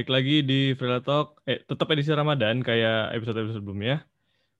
balik 0.00 0.16
lagi 0.16 0.40
di 0.40 0.72
Freela 0.80 1.04
Talk. 1.04 1.44
Eh, 1.44 1.60
tetap 1.60 1.84
edisi 1.92 2.08
Ramadan 2.08 2.64
kayak 2.64 3.12
episode-episode 3.20 3.60
sebelumnya. 3.60 4.00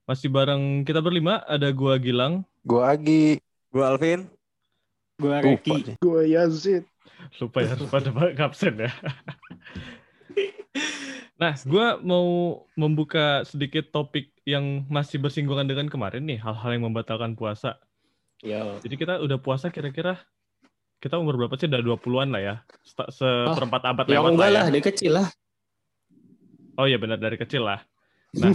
Masih 0.04 0.28
bareng 0.28 0.84
kita 0.84 1.00
berlima, 1.00 1.40
ada 1.48 1.72
gua 1.72 1.96
Gilang. 1.96 2.44
Gua 2.60 2.92
Agi. 2.92 3.40
Gua 3.72 3.96
Alvin. 3.96 4.28
Gua 5.16 5.40
Lupa 5.40 5.56
Reki. 5.56 5.96
Gue 5.96 6.36
Yazid. 6.36 6.84
Lupa 7.40 7.64
ya, 7.64 7.72
pada 7.88 8.12
absen 8.36 8.84
ya. 8.84 8.92
nah, 11.40 11.56
gua 11.64 11.96
mau 12.04 12.60
membuka 12.76 13.40
sedikit 13.48 13.88
topik 13.96 14.36
yang 14.44 14.84
masih 14.92 15.24
bersinggungan 15.24 15.64
dengan 15.64 15.88
kemarin 15.88 16.20
nih, 16.28 16.36
hal-hal 16.36 16.76
yang 16.76 16.84
membatalkan 16.84 17.32
puasa. 17.32 17.80
Yo. 18.44 18.76
Jadi 18.84 18.92
kita 18.92 19.24
udah 19.24 19.40
puasa 19.40 19.72
kira-kira 19.72 20.20
kita 21.00 21.16
umur 21.16 21.34
berapa 21.36 21.56
sih? 21.56 21.66
Udah 21.66 21.80
20-an 21.80 22.28
lah 22.30 22.42
ya. 22.42 22.54
Seperempat 22.84 23.82
abad 23.82 24.04
Ya 24.06 24.20
lewat 24.20 24.30
enggak 24.36 24.46
lah 24.46 24.52
lah, 24.52 24.62
ya. 24.62 24.68
dari 24.70 24.82
kecil 24.82 25.12
lah. 25.16 25.28
Oh 26.76 26.86
iya 26.86 26.96
benar 26.96 27.18
dari 27.18 27.36
kecil 27.36 27.64
lah. 27.64 27.80
Nah, 28.30 28.52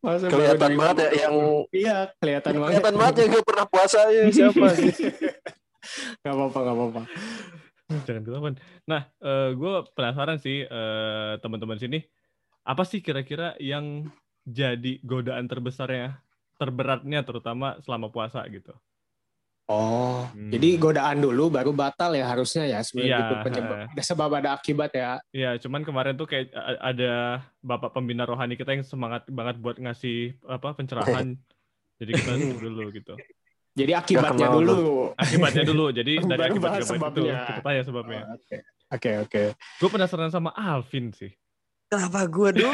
Masa 0.00 0.32
Kelihatan 0.32 0.72
banget 0.74 0.96
ya 0.96 1.28
yang 1.28 1.36
Iya, 1.68 1.96
kelihatan 2.16 2.52
banget. 2.56 2.72
kelihatan 2.80 2.94
banget 2.96 3.14
ya 3.14 3.24
gak 3.30 3.46
pernah 3.46 3.66
puasa 3.68 4.00
ya 4.08 4.22
siapa 4.34 4.66
sih? 4.72 4.90
Gak 6.24 6.32
apa-apa, 6.32 6.58
gak 6.58 6.74
apa-apa. 6.74 7.02
jangan 8.02 8.22
ketahuan. 8.24 8.54
Nah, 8.88 9.02
gue 9.52 9.74
penasaran 9.92 10.38
sih 10.40 10.64
eh, 10.64 11.32
teman-teman 11.38 11.76
sini, 11.76 12.00
apa 12.64 12.82
sih 12.82 12.98
kira-kira 12.98 13.54
yang 13.60 14.08
jadi 14.42 14.98
godaan 15.04 15.46
terbesarnya, 15.46 16.18
terberatnya 16.56 17.22
terutama 17.22 17.76
selama 17.84 18.08
puasa 18.08 18.40
gitu? 18.48 18.72
Oh, 19.66 20.22
Hmm. 20.30 20.46
jadi 20.54 20.78
godaan 20.78 21.18
dulu 21.18 21.50
baru 21.50 21.74
batal 21.74 22.14
ya 22.14 22.30
harusnya 22.30 22.70
ya 22.70 22.86
sebenarnya 22.86 23.10
Iya, 23.10 23.18
gitu 23.18 23.34
penyebab. 23.42 23.76
Ada 23.90 24.02
sebab 24.06 24.30
ada 24.30 24.48
akibat 24.54 24.90
ya. 24.94 25.18
Ya, 25.34 25.58
cuman 25.58 25.82
kemarin 25.82 26.14
tuh 26.14 26.30
kayak 26.30 26.54
ada 26.78 27.42
bapak 27.58 27.90
pembina 27.90 28.22
rohani 28.22 28.54
kita 28.54 28.78
yang 28.78 28.86
semangat 28.86 29.26
banget 29.26 29.58
buat 29.58 29.74
ngasih 29.74 30.38
apa 30.46 30.70
pencerahan. 30.70 31.34
Jadi 31.98 32.10
kita 32.14 32.32
dulu 32.62 32.94
gitu. 32.94 33.18
Jadi 33.74 33.92
akibatnya 33.92 34.54
dulu. 34.54 35.10
Akibatnya 35.18 35.64
dulu. 35.66 35.90
Jadi 35.90 36.12
dari 36.30 36.38
Baru 36.38 36.52
akibat 36.54 36.70
akibat 36.70 36.80
itu 36.80 36.94
sebabnya. 36.94 37.34
kita 37.42 37.60
tanya 37.60 37.82
sebabnya. 37.82 38.20
Oke, 38.38 38.56
oke. 38.94 39.10
oke. 39.26 39.42
Gue 39.82 39.88
penasaran 39.90 40.30
sama 40.30 40.54
Alvin 40.54 41.10
sih. 41.10 41.34
Kenapa 41.86 42.26
gua 42.26 42.50
dulu? 42.50 42.66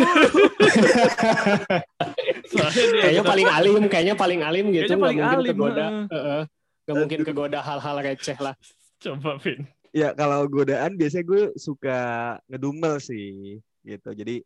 Soalnya 2.52 2.84
dia 2.84 3.00
Kayaknya 3.00 3.22
paling 3.24 3.48
alim, 3.48 3.82
kayaknya 3.88 4.14
paling 4.16 4.40
alim 4.40 4.64
gitu. 4.72 4.88
Kayaknya 4.88 4.98
paling 5.00 5.18
mungkin 5.20 5.36
alim, 5.36 5.56
heeh. 6.08 6.42
Nggak 6.86 6.96
mungkin 6.98 7.20
kegoda 7.22 7.58
hal-hal 7.62 7.96
receh 8.02 8.38
lah. 8.38 8.54
Coba 9.02 9.38
Vin. 9.42 9.66
ya 9.92 10.16
kalau 10.16 10.48
godaan 10.48 10.96
biasanya 10.96 11.24
gue 11.28 11.42
suka 11.60 11.98
ngedumel 12.48 12.96
sih 12.96 13.60
gitu. 13.84 14.10
Jadi 14.14 14.40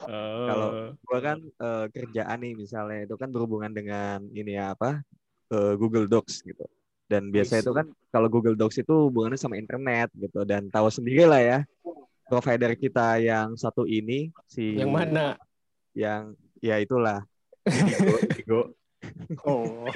Kalau 0.49 0.97
gua 1.05 1.19
kan 1.21 1.39
eh, 1.45 1.87
kerjaan 1.93 2.39
nih 2.43 2.53
misalnya 2.57 3.05
itu 3.05 3.15
kan 3.15 3.29
berhubungan 3.31 3.71
dengan 3.71 4.25
ini 4.33 4.57
ya 4.57 4.73
apa 4.75 5.05
eh, 5.53 5.73
Google 5.77 6.09
Docs 6.09 6.43
gitu. 6.43 6.65
Dan 7.07 7.31
biasanya 7.31 7.63
itu 7.63 7.71
kan 7.77 7.87
kalau 8.11 8.27
Google 8.27 8.59
Docs 8.59 8.83
itu 8.83 8.95
hubungannya 9.07 9.39
sama 9.39 9.55
internet 9.55 10.11
gitu 10.19 10.43
dan 10.43 10.67
tahu 10.73 10.91
sendiri 10.91 11.23
lah 11.23 11.39
ya 11.39 11.59
provider 12.27 12.75
kita 12.75 13.23
yang 13.23 13.55
satu 13.55 13.87
ini 13.87 14.35
si 14.51 14.75
Yang 14.75 14.91
mana? 14.91 15.27
yang 15.95 16.35
ya 16.59 16.77
itulah 16.83 17.23
Indigo, 17.71 18.17
Indigo. 18.21 18.63
Oh. 19.47 19.87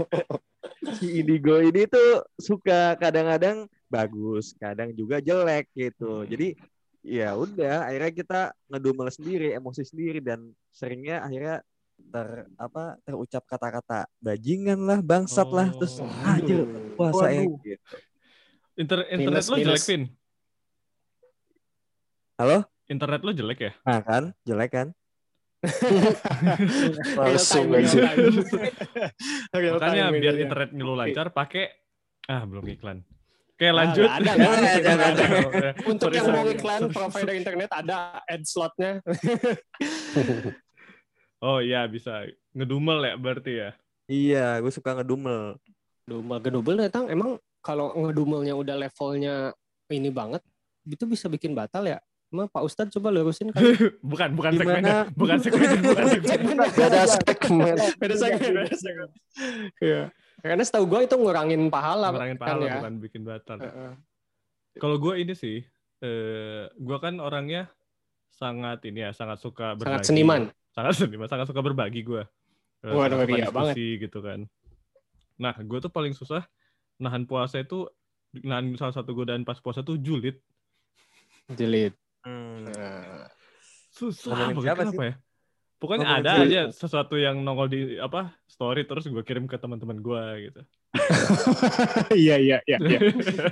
Si 0.97 1.21
Indigo 1.21 1.61
ini 1.61 1.85
tuh 1.85 2.25
suka 2.41 2.97
kadang-kadang 2.97 3.69
bagus, 3.87 4.57
kadang 4.57 4.95
juga 4.97 5.21
jelek 5.21 5.69
gitu. 5.77 6.25
Jadi 6.25 6.57
ya 7.01 7.33
udah 7.37 7.89
akhirnya 7.89 8.13
kita 8.13 8.41
ngedumel 8.69 9.09
sendiri, 9.13 9.53
emosi 9.57 9.83
sendiri 9.85 10.21
dan 10.25 10.53
seringnya 10.73 11.25
akhirnya 11.25 11.61
ter 12.01 12.49
apa 12.57 12.97
terucap 13.05 13.45
kata-kata 13.45 14.09
bajingan 14.25 14.81
lah, 14.89 14.99
bangsat 15.05 15.49
lah, 15.53 15.69
terus 15.77 16.01
Oh. 16.01 16.09
anjir 16.25 16.65
puasa 16.97 17.29
ya 17.29 17.45
gitu. 17.45 17.97
Inter 18.81 19.05
internet 19.13 19.45
Minus, 19.45 19.49
lo 19.53 19.57
jelek. 19.61 19.85
Vin. 19.85 20.03
Halo? 22.41 22.65
Internet 22.89 23.21
lo 23.21 23.31
jelek 23.37 23.59
ya? 23.61 23.73
Nah 23.85 24.01
kan, 24.01 24.25
jelek 24.49 24.71
kan? 24.73 24.89
Langsung 27.21 27.69
aja. 27.77 28.17
Makanya 29.77 30.09
biar 30.09 30.35
ini. 30.37 30.45
internet 30.49 30.71
lu 30.73 30.97
lancar 30.97 31.29
pakai 31.33 31.69
ah 32.29 32.49
belum 32.49 32.65
iklan. 32.73 33.05
Oke, 33.61 33.69
lanjut. 33.69 34.09
ada, 34.09 34.33
ada, 34.33 34.81
nggak 34.81 35.11
ada. 35.13 35.25
Sorry, 35.29 35.71
Untuk 35.85 36.09
yang 36.17 36.33
mau 36.33 36.49
iklan 36.49 36.83
provider 36.89 37.35
internet 37.37 37.71
ada 37.77 38.25
ad 38.25 38.43
slotnya. 38.49 39.05
Oh 41.45 41.61
iya 41.61 41.85
bisa. 41.85 42.25
Ngedumel 42.57 43.05
ya 43.05 43.15
berarti 43.21 43.53
ya. 43.53 43.71
Iya, 44.09 44.47
gue 44.65 44.73
suka 44.73 44.97
ngedumel. 44.97 45.61
Dumel 46.09 46.41
gedubel 46.41 46.81
datang 46.81 47.13
emang 47.13 47.37
kalau 47.61 47.93
ngedumelnya 47.93 48.57
udah 48.57 48.81
levelnya 48.81 49.53
ini 49.93 50.09
banget, 50.09 50.41
itu 50.89 51.05
bisa 51.05 51.29
bikin 51.29 51.53
batal 51.53 51.85
ya? 51.85 52.01
Emang 52.31 52.47
Pak 52.47 52.63
Ustadz 52.63 52.95
coba 52.95 53.11
lurusin 53.11 53.51
kan? 53.51 53.59
Bukan 54.11 54.39
bukan 54.39 54.55
Gimana? 54.55 54.63
segmennya, 54.63 54.99
bukan 55.19 55.39
segmennya, 55.45 55.81
bukan 55.83 56.05
segmennya. 56.07 56.69
Beda 56.71 57.03
segmen. 57.11 57.77
beda 58.01 58.15
segmen, 58.15 58.51
beda 58.55 58.77
segmen. 58.79 59.09
Iya. 59.83 60.03
Karena 60.41 60.63
setahu 60.63 60.85
gue 60.87 61.01
itu 61.11 61.15
ngurangin 61.19 61.63
pahala. 61.69 62.15
Ngurangin 62.15 62.39
kan 62.39 62.43
pahala 62.47 62.65
ya. 62.65 62.75
bukan 62.79 62.95
bikin 63.03 63.23
batal. 63.27 63.59
Heeh. 63.59 63.93
Kalau 64.79 64.97
gue 65.03 65.15
ini 65.19 65.35
sih, 65.35 65.59
eh 66.01 66.71
gue 66.71 66.99
kan 67.03 67.19
orangnya 67.19 67.67
sangat 68.31 68.79
ini 68.87 69.05
ya, 69.05 69.11
sangat 69.11 69.43
suka 69.43 69.75
berbagi. 69.75 69.91
Sangat 69.91 70.03
seniman. 70.07 70.43
Sangat 70.71 70.95
seniman, 71.03 71.27
sangat 71.27 71.47
suka 71.51 71.61
berbagi 71.67 72.07
gue. 72.07 72.23
Eh, 72.87 72.95
Waduh, 72.95 73.27
iya 73.27 73.51
banget. 73.51 73.75
gitu 74.07 74.23
kan. 74.23 74.47
Nah, 75.35 75.59
gue 75.59 75.79
tuh 75.83 75.91
paling 75.91 76.15
susah 76.15 76.47
nahan 76.97 77.27
puasa 77.27 77.59
itu, 77.59 77.91
nahan 78.39 78.71
salah 78.79 78.95
satu 78.95 79.19
godaan 79.19 79.43
pas 79.43 79.59
puasa 79.59 79.83
tuh 79.83 79.99
julid. 79.99 80.39
Jilid. 81.51 81.93
Hmm. 82.21 82.69
Nah, 82.69 83.27
Susah 83.91 84.53
banget, 84.53 84.55
kenapa 84.61 84.85
sih? 84.87 84.99
ya? 85.01 85.15
Pokoknya 85.81 86.05
Ngomongin 86.05 86.29
ada 86.29 86.45
aja 86.45 86.63
sesuatu 86.69 87.17
yang 87.17 87.41
nongol 87.41 87.73
di 87.73 87.97
apa 87.97 88.37
story 88.45 88.85
terus 88.85 89.09
gue 89.09 89.25
kirim 89.25 89.49
ke 89.49 89.57
teman-teman 89.57 89.97
gue 89.97 90.23
gitu. 90.45 90.61
iya 92.13 92.37
iya 92.37 92.61
iya. 92.69 92.77
iya. 92.77 93.01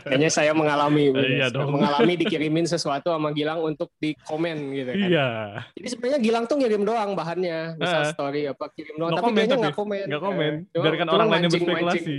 Kayaknya 0.04 0.28
saya 0.28 0.52
mengalami, 0.52 1.08
Iya 1.08 1.48
dong. 1.48 1.72
mengalami 1.72 2.20
dikirimin 2.20 2.68
sesuatu 2.68 3.08
sama 3.16 3.32
Gilang 3.32 3.64
untuk 3.64 3.88
di 3.96 4.12
komen 4.28 4.76
gitu 4.76 4.92
kan. 4.92 5.08
Iya, 5.08 5.28
Jadi 5.72 5.88
sebenarnya 5.88 6.20
Gilang 6.20 6.44
tuh 6.44 6.60
ngirim 6.60 6.84
doang 6.84 7.16
bahannya, 7.16 7.80
misal 7.80 8.02
Eh. 8.04 8.12
story 8.12 8.42
apa 8.44 8.64
kirim 8.76 9.00
doang, 9.00 9.16
No 9.16 9.24
tapi 9.24 9.30
kayaknya 9.32 9.56
nggak 9.64 9.76
komen. 9.80 10.04
Nggak 10.12 10.22
komen. 10.28 10.52
Eh, 10.68 10.80
Biarkan 10.84 11.08
orang 11.08 11.28
lain 11.32 11.42
yang 11.48 11.52
berspekulasi. 11.56 12.14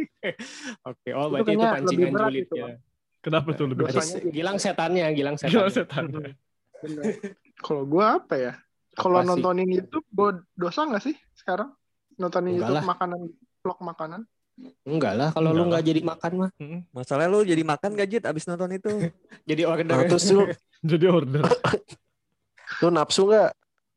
Oke, 0.90 1.08
oh 1.14 1.26
berarti 1.30 1.52
itu 1.54 1.62
pancingan 1.62 2.12
julid 2.18 2.44
itu, 2.50 2.54
ya. 2.58 2.74
Kenapa 3.20 3.52
tuh 3.52 3.68
lebih. 3.68 3.84
Gilang 4.32 4.56
setannya, 4.56 5.12
Gilang 5.12 5.36
Gila 5.36 5.68
setannya. 5.68 5.72
setan. 5.72 6.04
Bener. 6.80 7.04
Kalau 7.60 7.84
gue 7.84 8.04
apa 8.04 8.34
ya? 8.36 8.52
Kalau 8.96 9.20
nontonin 9.20 9.68
YouTube, 9.68 10.04
gue 10.08 10.30
dosa 10.56 10.88
nggak 10.88 11.04
sih 11.04 11.14
sekarang? 11.36 11.72
Nontonin 12.16 12.56
Enggak 12.56 12.64
YouTube 12.66 12.80
lah. 12.80 12.84
makanan, 12.88 13.20
vlog 13.60 13.78
makanan. 13.80 14.20
Enggak 14.84 15.12
lah, 15.16 15.28
kalau 15.32 15.52
lu 15.52 15.64
Enggak 15.64 15.68
nggak 15.72 15.84
jadi 15.88 16.00
makan 16.04 16.32
mah, 16.36 16.50
Mm-mm. 16.60 16.80
Masalahnya 16.92 17.32
lu 17.32 17.40
jadi 17.48 17.62
makan 17.64 17.90
gak 17.96 18.08
Jit 18.12 18.24
abis 18.28 18.44
nonton 18.44 18.76
itu? 18.76 18.92
jadi 19.48 19.62
order. 19.64 19.88
Nah, 19.88 20.04
terus 20.04 20.24
lu, 20.28 20.44
Jadi 20.90 21.06
order. 21.08 21.44
lu 22.80 22.88
nafsu 22.88 23.24
nggak? 23.24 23.50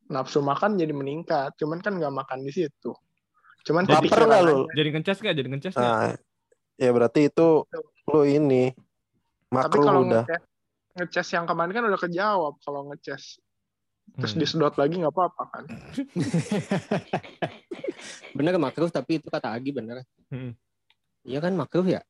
Nafsu 0.08 0.40
makan 0.40 0.76
jadi 0.76 0.92
meningkat. 0.92 1.56
Cuman 1.56 1.80
kan 1.80 1.96
nggak 1.96 2.12
makan 2.12 2.44
di 2.44 2.52
situ. 2.52 2.92
Cuman 3.64 3.88
Jadi 3.88 4.08
Lapar 4.08 4.20
nggak 4.24 4.42
lu? 4.44 4.68
Jadi 4.72 4.88
ngecas 4.92 5.16
nggak? 5.20 5.34
Jadi 5.36 5.48
ngecas 5.48 5.72
nggak? 5.72 5.88
Nah, 5.88 6.12
ya 6.76 6.90
berarti 6.92 7.20
itu 7.28 7.48
lu 8.04 8.20
ini 8.24 8.72
Tapi 9.56 9.70
makro 9.70 9.82
kalau 9.82 10.00
udah. 10.02 10.22
ngecas, 10.24 10.42
ngecas 10.94 11.26
yang 11.30 11.44
kemarin 11.44 11.72
kan 11.72 11.84
udah 11.84 12.00
kejawab 12.00 12.54
kalau 12.60 12.80
ngecas. 12.88 13.22
Terus 14.14 14.30
Hmm. 14.30 14.38
disedot 14.38 14.74
lagi 14.74 14.94
nggak 14.98 15.10
apa-apa 15.10 15.42
kan? 15.48 15.64
bener 18.36 18.54
makruh 18.58 18.88
tapi 18.88 19.16
itu 19.16 19.26
kata 19.26 19.50
Agi 19.50 19.70
bener. 19.70 20.02
Hmm. 20.28 20.52
Iya 21.24 21.38
kan 21.40 21.52
makruh 21.54 21.84
ya? 21.84 22.00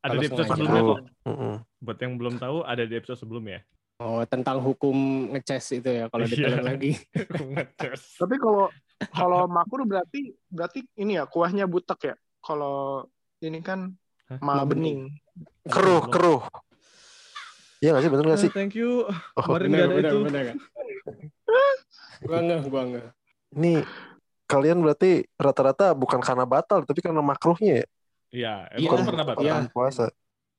Ada 0.00 0.16
di 0.16 0.26
episode 0.26 0.46
sebelumnya 0.46 0.80
kok. 0.82 0.98
Mm-mm. 1.24 1.52
Buat 1.80 1.98
yang 1.98 2.12
belum 2.16 2.34
tahu 2.36 2.56
ada 2.62 2.82
di 2.84 2.94
episode 2.94 3.18
sebelumnya. 3.18 3.60
Oh 3.96 4.20
tentang 4.24 4.58
hukum 4.58 5.28
ngeces 5.32 5.78
itu 5.78 5.88
ya 5.88 6.04
kalau 6.08 6.24
Iya. 6.24 6.32
ditelan 6.34 6.64
lagi. 6.66 6.90
Tapi 8.20 8.34
kalau 8.36 8.68
kalau 9.12 9.40
makur 9.46 9.84
berarti 9.84 10.32
berarti 10.46 10.84
ini 10.96 11.16
ya 11.16 11.24
kuahnya 11.24 11.64
butek 11.64 12.00
ya. 12.04 12.14
Kalau 12.40 13.04
ini 13.40 13.60
kan 13.60 13.92
Hah? 14.28 14.38
ma 14.40 14.64
bening. 14.64 15.08
Keruh, 15.64 16.04
keruh. 16.08 16.40
Iya 17.84 17.92
nggak 17.92 18.00
sih 18.00 18.10
bener 18.10 18.24
nggak 18.24 18.40
sih? 18.40 18.48
Ah, 18.48 18.56
Thank 18.56 18.74
you. 18.74 19.04
Oh, 19.36 19.42
Kemarin 19.44 19.66
nggak 19.68 19.84
ada 19.84 20.08
itu. 20.08 20.18
bener 20.24 20.42
kan? 20.42 20.56
gua 22.24 22.38
nggak, 22.40 22.60
gua 22.64 22.82
nggak. 22.86 23.06
ini 23.54 23.72
kalian 24.44 24.80
berarti 24.80 25.10
rata-rata 25.36 25.92
bukan 25.92 26.18
karena 26.18 26.44
batal 26.44 26.80
tapi 26.82 26.98
karena 26.98 27.20
makruhnya 27.20 27.84
ya. 27.84 27.86
Iya, 28.32 28.54
Iya, 28.74 28.88
emang 28.88 29.04
pernah 29.04 29.24
batal. 29.24 29.42
iya. 29.44 29.54
Puasa. 29.68 30.08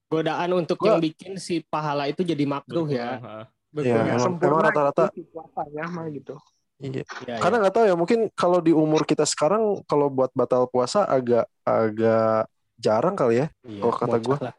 godaan 0.05 0.53
untuk 0.55 0.77
Gua- 0.77 0.85
yang 0.87 1.01
bikin 1.01 1.33
si 1.35 1.65
pahala 1.65 2.05
itu 2.05 2.21
jadi 2.21 2.45
makruh 2.45 2.85
ya. 2.85 3.17
Iya, 3.17 3.41
Berkurang. 3.73 4.05
emang- 4.07 4.21
sempurna 4.21 4.59
rata-rata- 4.61 5.09
puasanya 5.11 5.83
mah 5.89 6.05
gitu. 6.07 6.37
Iya. 6.77 7.01
Iya, 7.25 7.35
Karena 7.41 7.57
nggak 7.57 7.73
tahu 7.73 7.85
ya, 7.87 7.95
mungkin 7.97 8.19
kalau 8.31 8.59
di 8.59 8.69
umur 8.69 9.01
kita 9.01 9.25
sekarang 9.25 9.81
kalau 9.83 10.07
buat 10.07 10.29
batal 10.31 10.69
puasa 10.69 11.03
agak 11.03 11.49
agak 11.65 12.45
jarang 12.77 13.17
kali 13.17 13.41
ya. 13.41 13.47
iya. 13.65 13.81
kalau 13.81 13.93
kata 13.97 14.15
lah. 14.39 14.53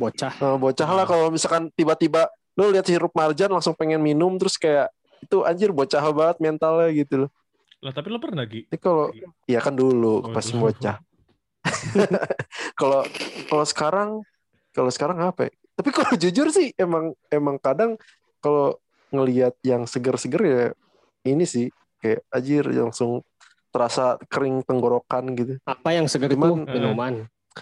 Bocah. 0.00 0.32
Eh, 0.32 0.56
bocah 0.56 0.88
lah 0.88 1.04
kalau 1.04 1.28
misalkan 1.28 1.68
tiba-tiba 1.76 2.32
lu 2.56 2.72
lihat 2.72 2.88
sirup 2.88 3.12
marjan 3.12 3.52
langsung 3.52 3.76
pengen 3.76 4.00
minum 4.00 4.40
terus 4.40 4.56
kayak 4.56 4.88
itu 5.20 5.44
anjir 5.44 5.68
bocah 5.70 6.00
banget 6.10 6.36
mentalnya 6.40 6.88
gitu 6.90 7.14
loh. 7.26 7.30
Lah 7.84 7.92
tapi 7.92 8.08
lo 8.08 8.16
pernah 8.16 8.48
Gi? 8.48 8.64
Ini 8.68 8.78
kalau 8.80 9.12
iya 9.44 9.60
kan 9.60 9.76
dulu 9.76 10.24
Oh, 10.24 10.32
pas 10.32 10.44
dulu. 10.44 10.68
bocah. 10.68 10.96
Kalau 12.80 13.04
kalau 13.46 13.64
sekarang 13.68 14.08
kalau 14.72 14.88
sekarang 14.88 15.20
apa 15.20 15.48
ya? 15.48 15.52
Tapi 15.76 15.88
kalau 15.92 16.12
jujur 16.24 16.48
sih 16.48 16.72
emang 16.80 17.12
emang 17.28 17.60
kadang 17.60 18.00
kalau 18.40 18.80
ngelihat 19.12 19.52
yang 19.60 19.84
seger-seger 19.84 20.40
ya 20.40 20.64
ini 21.26 21.44
sih 21.44 21.68
kayak 22.00 22.24
anjir 22.32 22.64
langsung 22.64 23.20
terasa 23.70 24.16
kering 24.26 24.64
tenggorokan 24.64 25.36
gitu. 25.36 25.52
Apa 25.68 25.92
yang 25.94 26.08
segar 26.08 26.32
itu 26.32 26.40
Cuman, 26.40 26.64
eh, 26.64 26.74
minuman. 26.74 27.14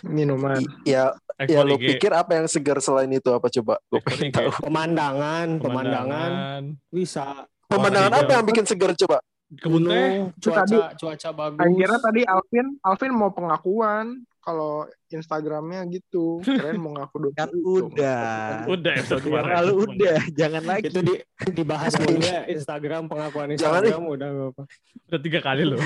Minuman. 0.02 0.60
I- 0.84 0.94
ya 0.94 1.14
ya 1.40 1.60
lu 1.62 1.78
IG. 1.78 1.96
pikir 1.96 2.10
apa 2.10 2.34
yang 2.34 2.46
segar 2.46 2.78
selain 2.78 3.08
itu 3.08 3.30
apa 3.30 3.46
coba? 3.48 3.78
Gue 3.86 3.98
Ekspor 3.98 4.10
pengen 4.10 4.30
tahu. 4.34 4.48
Pemandangan, 4.60 5.46
pemandangan 5.58 6.30
Pemandangan. 6.30 6.62
bisa. 6.90 7.24
Pemandangan 7.66 8.10
Warna 8.10 8.24
apa 8.24 8.32
yang 8.34 8.44
bikin 8.44 8.64
segar 8.64 8.92
coba? 8.94 9.18
Kebun 9.48 9.80
teh. 9.82 9.96
Gunung, 9.96 10.28
Itu 10.34 10.48
tadi- 10.50 10.76
cuaca, 10.76 10.92
cuaca 10.94 11.28
bagus. 11.32 11.60
Akhirnya 11.62 11.98
tadi 11.98 12.20
Alvin, 12.22 12.66
Alvin 12.80 13.12
mau 13.12 13.30
pengakuan 13.30 14.06
kalau 14.38 14.84
Instagramnya 15.08 15.88
gitu. 15.88 16.40
Keren 16.42 16.76
mau 16.76 16.92
ngaku 16.92 17.16
dosa. 17.22 17.36
Kan 17.40 17.50
udah. 17.56 18.68
Udah 18.68 18.92
episode 18.92 19.22
kemarin. 19.22 19.52
Lalu 19.56 19.72
udah, 19.88 20.18
jangan 20.32 20.62
lagi. 20.64 20.88
itu 20.88 21.00
di, 21.00 21.14
dibahas 21.50 21.92
dulu 21.96 22.18
ya 22.18 22.44
Instagram 22.44 23.08
pengakuan 23.08 23.56
Jangan 23.56 23.88
Instagram 23.88 24.04
udah 24.04 24.28
gak 24.28 24.48
apa. 24.52 24.62
Udah 25.08 25.20
tiga 25.22 25.40
kali 25.40 25.62
loh. 25.64 25.80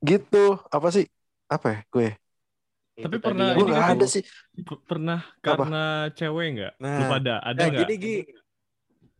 Gitu. 0.00 0.44
Apa 0.68 0.88
sih? 0.90 1.10
Apa 1.46 1.66
ya 1.74 1.80
gue? 1.90 2.08
Tapi 3.00 3.16
Itu 3.16 3.24
pernah 3.24 3.46
Gue 3.50 3.60
ini 3.60 3.70
nggak 3.70 3.82
kan 3.82 3.96
ada 3.96 4.06
sih. 4.06 4.22
Pernah 4.84 5.18
Apa? 5.20 5.42
karena 5.42 5.84
cewek 6.12 6.46
nggak? 6.54 6.72
Nah. 6.78 6.96
Lu 6.96 7.04
pada 7.08 7.34
ada 7.40 7.56
Nah, 7.56 7.66
nggak? 7.68 7.80
gini 7.82 7.94
Gi. 7.96 8.16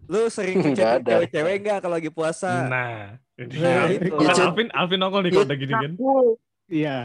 Lu 0.06 0.20
sering 0.26 0.56
ngechat 0.64 1.00
ada. 1.00 1.10
cewek-cewek 1.10 1.54
nggak 1.60 1.78
kalau 1.80 1.94
lagi 1.94 2.10
puasa? 2.10 2.50
Nah, 2.66 2.94
ini. 3.34 3.54
Nah, 3.56 3.84
itu. 3.86 4.10
Kan 4.10 4.36
Alvin, 4.42 4.68
Alvin 4.70 4.98
nongol 4.98 5.22
kalau 5.26 5.44
udah 5.44 5.56
gini 5.56 5.72
kan. 5.72 5.92
Iya, 6.66 6.98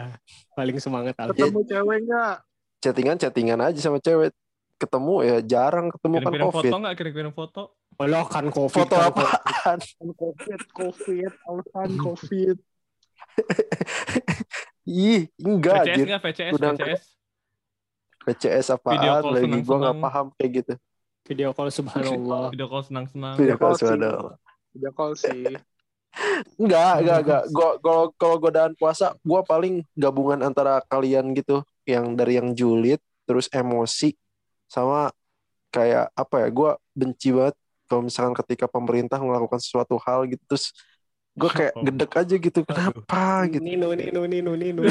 paling 0.53 0.77
semangat 0.77 1.15
Alvin. 1.17 1.37
ketemu 1.39 1.61
cewek 1.63 1.97
nggak? 2.03 2.35
Chattingan 2.79 3.15
chattingan 3.17 3.59
aja 3.61 3.79
sama 3.79 3.97
cewek. 3.97 4.33
Ketemu 4.75 5.13
ya 5.23 5.37
jarang 5.41 5.87
ketemu 5.87 6.15
kan 6.19 6.31
covid. 6.43 6.67
foto 6.67 6.75
nggak? 6.77 6.93
Kirim-kirim 6.95 7.31
foto. 7.31 7.61
Lo 7.95 8.21
kan 8.27 8.45
covid. 8.47 8.75
Foto 8.75 8.95
kan, 8.95 9.07
apaan? 9.07 9.79
Kan 9.79 10.09
Covid, 10.11 10.59
Covid, 10.69 11.31
alasan 11.41 11.89
Covid. 11.95 12.57
Ih, 14.85 15.27
enggak 15.41 15.81
VCS 15.81 15.89
anjir. 15.89 16.05
nggak? 16.05 16.21
VCS, 16.21 16.51
Udah 16.53 16.69
VCS. 16.77 17.03
PCS 18.25 18.65
Video 18.69 18.73
apaan 18.77 19.21
call 19.21 19.33
lagi? 19.33 19.59
Gue 19.61 19.77
nggak 19.81 19.97
paham 20.01 20.25
kayak 20.37 20.51
gitu. 20.61 20.73
Video 21.25 21.49
call 21.57 21.69
subhanallah. 21.73 22.45
Video 22.53 22.67
call 22.69 22.83
senang-senang. 22.85 23.35
Video 23.37 23.55
call 23.57 23.73
sudah. 23.77 24.37
Udah 24.75 24.91
call 24.93 25.13
sih. 25.17 25.45
Enggak, 26.61 27.03
enggak, 27.03 27.19
enggak. 27.27 27.43
Gua 27.51 27.69
kalau 27.83 28.03
kalau 28.15 28.35
godaan 28.39 28.71
puasa, 28.79 29.19
gua 29.19 29.43
paling 29.43 29.83
gabungan 29.99 30.47
antara 30.47 30.79
kalian 30.87 31.35
gitu, 31.35 31.59
yang 31.83 32.15
dari 32.15 32.39
yang 32.39 32.55
julid, 32.55 33.03
terus 33.27 33.51
emosi, 33.51 34.15
sama 34.63 35.11
kayak 35.75 36.15
apa 36.15 36.47
ya? 36.47 36.49
Gua 36.55 36.71
benci 36.95 37.35
banget 37.35 37.59
kalau 37.91 38.07
misalkan 38.07 38.31
ketika 38.31 38.63
pemerintah 38.71 39.19
melakukan 39.19 39.59
sesuatu 39.59 39.99
hal 40.07 40.23
gitu, 40.31 40.39
terus 40.47 40.71
gue 41.35 41.51
kayak 41.51 41.73
Oh. 41.75 41.83
gedek 41.83 42.11
aja 42.15 42.35
gitu. 42.37 42.59
Kenapa 42.63 43.23
gitu? 43.45 43.59
Nino, 43.59 43.91
Nino, 43.91 44.23
Nino, 44.23 44.51
Nino. 44.55 44.81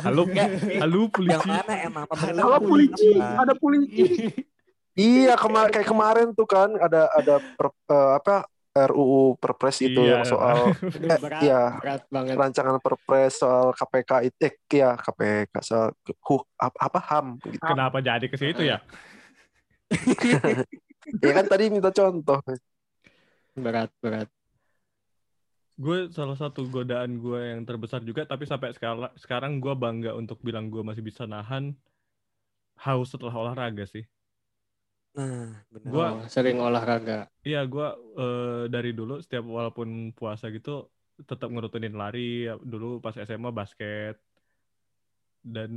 Halo, 0.00 0.24
halo 0.24 0.98
Yang 1.04 1.12
polisi. 1.12 1.44
mana 1.46 1.72
emang? 1.78 2.04
Kalau 2.08 2.58
polisi, 2.58 3.08
ada 3.14 3.52
polisi. 3.54 4.32
Iya, 4.94 5.34
kema 5.34 5.68
kayak 5.68 5.84
kemarin 5.84 6.28
tuh 6.32 6.46
kan 6.46 6.70
ada 6.72 7.10
ada 7.12 7.42
per- 7.54 7.76
eh, 7.84 8.10
apa 8.14 8.46
RUU 8.74 9.36
Perpres 9.36 9.78
itu 9.80 10.00
Iya. 10.00 10.22
soal 10.24 10.70
Aduh, 10.72 10.98
Eh, 11.04 11.18
berat, 11.20 11.40
iya. 11.42 11.62
berat 11.78 12.02
banget. 12.08 12.34
rancangan 12.34 12.76
Perpres 12.78 13.32
soal 13.34 13.70
KPK 13.70 14.10
itu 14.24 14.36
eh 14.40 14.54
ya 14.72 14.94
KPK 14.94 15.54
soal 15.60 15.92
huh, 15.98 16.42
apa, 16.56 16.78
apa 16.80 16.98
HAM 17.04 17.26
gitu. 17.44 17.60
Kenapa 17.60 17.98
jadi 18.00 18.24
ke 18.24 18.34
situ 18.34 18.64
ya? 18.64 18.80
Ya 21.20 21.32
kan 21.32 21.44
tadi 21.44 21.68
minta 21.68 21.90
contoh. 21.90 22.40
Berat, 23.52 23.92
berat. 24.00 24.26
Gue 25.74 26.06
salah 26.14 26.38
satu 26.38 26.70
godaan 26.70 27.18
gue 27.18 27.40
yang 27.50 27.66
terbesar 27.66 27.98
juga, 28.06 28.22
tapi 28.22 28.46
sampai 28.46 28.70
sekarang 28.70 29.10
sekarang 29.18 29.52
gue 29.58 29.74
bangga 29.74 30.14
untuk 30.14 30.38
bilang 30.38 30.70
gue 30.70 30.86
masih 30.86 31.02
bisa 31.02 31.26
nahan 31.26 31.74
haus 32.78 33.10
setelah 33.10 33.34
olahraga 33.34 33.82
sih. 33.86 34.06
Nah, 35.14 35.62
benar. 35.70 35.90
Gua- 35.90 36.12
Oh, 36.14 36.26
sering 36.26 36.58
olahraga. 36.62 37.26
Iya, 37.42 37.66
gue 37.66 37.88
dari 38.70 38.94
dulu 38.94 39.18
setiap 39.18 39.42
walaupun 39.46 40.14
puasa 40.14 40.50
gitu 40.50 40.90
tetap 41.26 41.50
ngerutunin 41.50 41.94
lari. 41.94 42.46
Ya, 42.46 42.54
Dulu 42.58 42.98
pas 43.02 43.14
SMA 43.18 43.50
basket 43.50 44.18
dan 45.42 45.70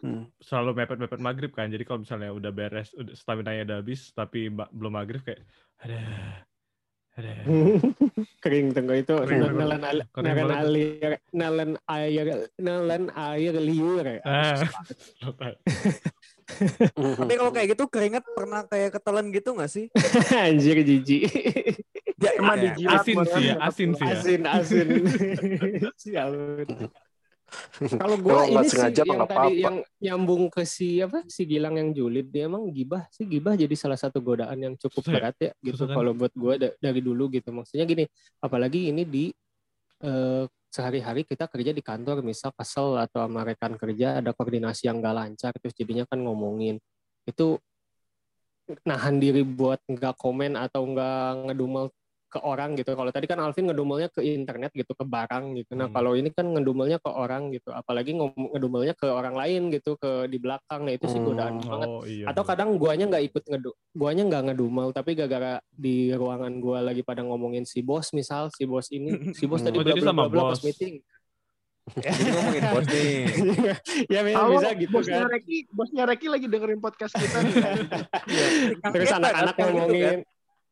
Hmm. 0.00 0.24
selalu 0.40 0.80
mepet-mepet 0.80 1.20
maghrib 1.20 1.52
kan. 1.52 1.68
Jadi 1.68 1.84
kalau 1.84 2.00
misalnya 2.04 2.32
udah 2.32 2.48
beres, 2.52 2.88
udah 2.96 3.12
stamina 3.12 3.52
nya 3.52 3.68
udah 3.68 3.78
habis, 3.84 4.12
tapi 4.16 4.48
belum 4.48 4.92
maghrib 4.96 5.20
kayak 5.20 5.44
ada, 5.80 6.00
ada. 7.20 7.32
Kering 8.40 8.66
tenggo 8.72 8.94
itu 8.96 9.14
nelen 9.26 9.82
air, 9.84 9.98
banget. 10.14 10.56
air, 10.56 11.12
nelen 11.32 11.70
air, 11.86 12.26
nelen 12.60 13.04
air 13.14 13.54
liur. 13.56 14.04
ya. 14.04 14.20
Ah. 14.24 14.58
Tapi 17.00 17.32
kalau 17.38 17.52
kayak 17.54 17.68
gitu 17.78 17.84
keringet 17.86 18.24
pernah 18.34 18.66
kayak 18.66 18.98
ketelan 18.98 19.30
gitu 19.30 19.54
nggak 19.54 19.70
sih? 19.70 19.86
Anjir 20.46 20.82
jijik. 20.82 21.30
Ya, 22.20 22.30
Emang 22.36 22.60
ya. 22.60 22.62
dijilat 22.68 23.00
Asin 23.00 23.16
sih 23.24 23.44
ya, 23.48 23.54
asin 23.64 23.90
sih 23.96 24.04
ya. 24.04 24.16
Asin, 24.20 24.40
asin. 24.44 24.88
Sialan. 26.02 26.68
Kalau 27.98 28.16
gua 28.24 28.44
nggak 28.46 28.48
ini 28.50 28.66
sih 28.66 28.70
sengaja 28.76 29.02
yang 29.02 29.18
nggak 29.20 29.30
tadi 29.30 29.38
apa-apa. 29.40 29.60
yang 29.64 29.76
nyambung 30.00 30.42
ke 30.48 30.62
si 30.68 30.88
apa 31.02 31.20
si 31.26 31.42
Gilang 31.44 31.76
yang 31.76 31.90
julid 31.92 32.26
dia 32.30 32.46
emang 32.46 32.68
gibah 32.70 33.04
sih 33.10 33.24
gibah 33.26 33.54
jadi 33.58 33.74
salah 33.76 33.98
satu 33.98 34.22
godaan 34.22 34.58
yang 34.58 34.74
cukup 34.78 35.02
Susah 35.04 35.12
ya? 35.12 35.16
berat 35.18 35.36
ya 35.40 35.50
gitu 35.60 35.84
kan? 35.88 35.94
kalau 35.96 36.12
buat 36.14 36.32
gua 36.36 36.54
da- 36.56 36.76
dari 36.78 37.00
dulu 37.02 37.28
gitu 37.32 37.50
maksudnya 37.50 37.84
gini 37.84 38.04
apalagi 38.40 38.94
ini 38.94 39.02
di 39.04 39.24
eh, 40.00 40.44
sehari-hari 40.70 41.26
kita 41.26 41.50
kerja 41.50 41.74
di 41.74 41.82
kantor 41.82 42.22
misal 42.22 42.54
kesel 42.54 42.94
atau 42.94 43.26
sama 43.26 43.42
rekan 43.42 43.74
kerja 43.74 44.22
ada 44.22 44.30
koordinasi 44.30 44.86
yang 44.86 45.02
gak 45.02 45.18
lancar 45.18 45.52
terus 45.58 45.74
jadinya 45.74 46.06
kan 46.06 46.22
ngomongin 46.22 46.78
itu 47.26 47.58
nahan 48.86 49.18
diri 49.18 49.42
buat 49.42 49.82
nggak 49.90 50.14
komen 50.14 50.54
atau 50.54 50.86
nggak 50.86 51.50
ngedumel 51.50 51.90
ke 52.30 52.38
orang 52.38 52.78
gitu. 52.78 52.94
Kalau 52.94 53.10
tadi 53.10 53.26
kan 53.26 53.42
Alvin 53.42 53.66
ngedumelnya 53.66 54.06
ke 54.08 54.22
internet 54.22 54.70
gitu, 54.70 54.94
ke 54.94 55.02
barang 55.02 55.58
gitu. 55.58 55.74
Nah, 55.74 55.90
Hmm. 55.90 55.94
kalau 55.98 56.14
ini 56.14 56.30
kan 56.30 56.46
ngedumelnya 56.46 57.02
ke 57.02 57.10
orang 57.10 57.50
gitu. 57.50 57.74
Apalagi 57.74 58.14
ngedumelnya 58.14 58.94
ke 58.94 59.10
orang 59.10 59.34
lain 59.34 59.74
gitu, 59.74 59.98
ke 59.98 60.30
di 60.30 60.38
belakang. 60.38 60.86
Nah, 60.86 60.94
itu 60.94 61.10
sih 61.10 61.18
Hmm. 61.18 61.26
godaan 61.26 61.54
banget. 61.58 61.88
Oh 61.90 62.02
iya. 62.06 62.30
Atau 62.30 62.46
kadang 62.46 62.78
guanya 62.78 63.10
nggak 63.10 63.24
ikut 63.26 63.42
ngedu, 63.44 63.70
guanya 63.90 64.22
nggak 64.24 64.42
ngedumel, 64.48 64.94
tapi 64.94 65.18
gara-gara 65.18 65.58
di 65.68 66.14
ruangan 66.14 66.62
gua 66.62 66.78
lagi 66.80 67.02
pada 67.02 67.20
ngomongin 67.20 67.66
si 67.66 67.82
bos 67.82 68.14
misal, 68.14 68.54
si 68.54 68.62
bos 68.62 68.86
ini, 68.88 69.34
si 69.34 69.50
bos 69.50 69.58
Hmm. 69.58 69.66
tadi 69.66 69.76
Oh, 69.76 69.84
bla 69.84 69.92
bla 69.92 70.06
sama 70.06 70.22
bla 70.24 70.30
bla 70.30 70.42
pas 70.54 70.62
bos. 70.62 70.62
meeting. 70.62 71.02
Jadi 71.90 72.30
ngomongin 72.30 72.62
bos 72.70 72.86
nih. 72.86 73.18
ya 74.14 74.20
bisa, 74.22 74.38
Halo, 74.38 74.52
bisa 74.54 74.68
gitu 74.78 74.92
bosnya 74.94 75.18
kan. 75.18 75.28
Reki, 75.34 75.56
bosnya 75.74 76.02
Reki 76.06 76.26
lagi 76.30 76.46
dengerin 76.46 76.78
podcast 76.78 77.12
kita 77.12 77.38
nih. 77.42 77.54
Terus 78.94 79.08
Kita 79.10 79.18
anak-anak 79.18 79.54
kan 79.58 79.66
gitu 79.66 79.74
ngomongin, 79.74 80.18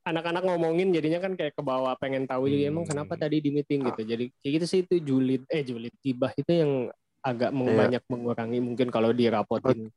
anak-anak 0.09 0.43
ngomongin 0.43 0.89
jadinya 0.91 1.19
kan 1.19 1.33
kayak 1.33 1.53
ke 1.53 1.61
bawah 1.61 1.93
pengen 1.95 2.25
tahu 2.25 2.47
jadi 2.47 2.69
emang 2.69 2.83
Hmm. 2.83 2.93
kenapa 2.97 3.15
tadi 3.15 3.39
di 3.39 3.51
meeting 3.51 3.85
gitu. 3.85 4.03
Jadi 4.03 4.25
kayak 4.35 4.53
gitu 4.55 4.67
sih 4.67 4.79
itu 4.83 4.95
julid 4.99 5.43
eh 5.47 5.63
julid 5.63 5.93
gibah 5.99 6.33
itu 6.33 6.49
yang 6.51 6.89
agak 7.21 7.51
meng- 7.51 7.69
Iya. 7.69 7.79
banyak 7.79 8.03
mengurangi 8.07 8.59
mungkin 8.59 8.89
kalau 8.89 9.11
dirapotin. 9.11 9.91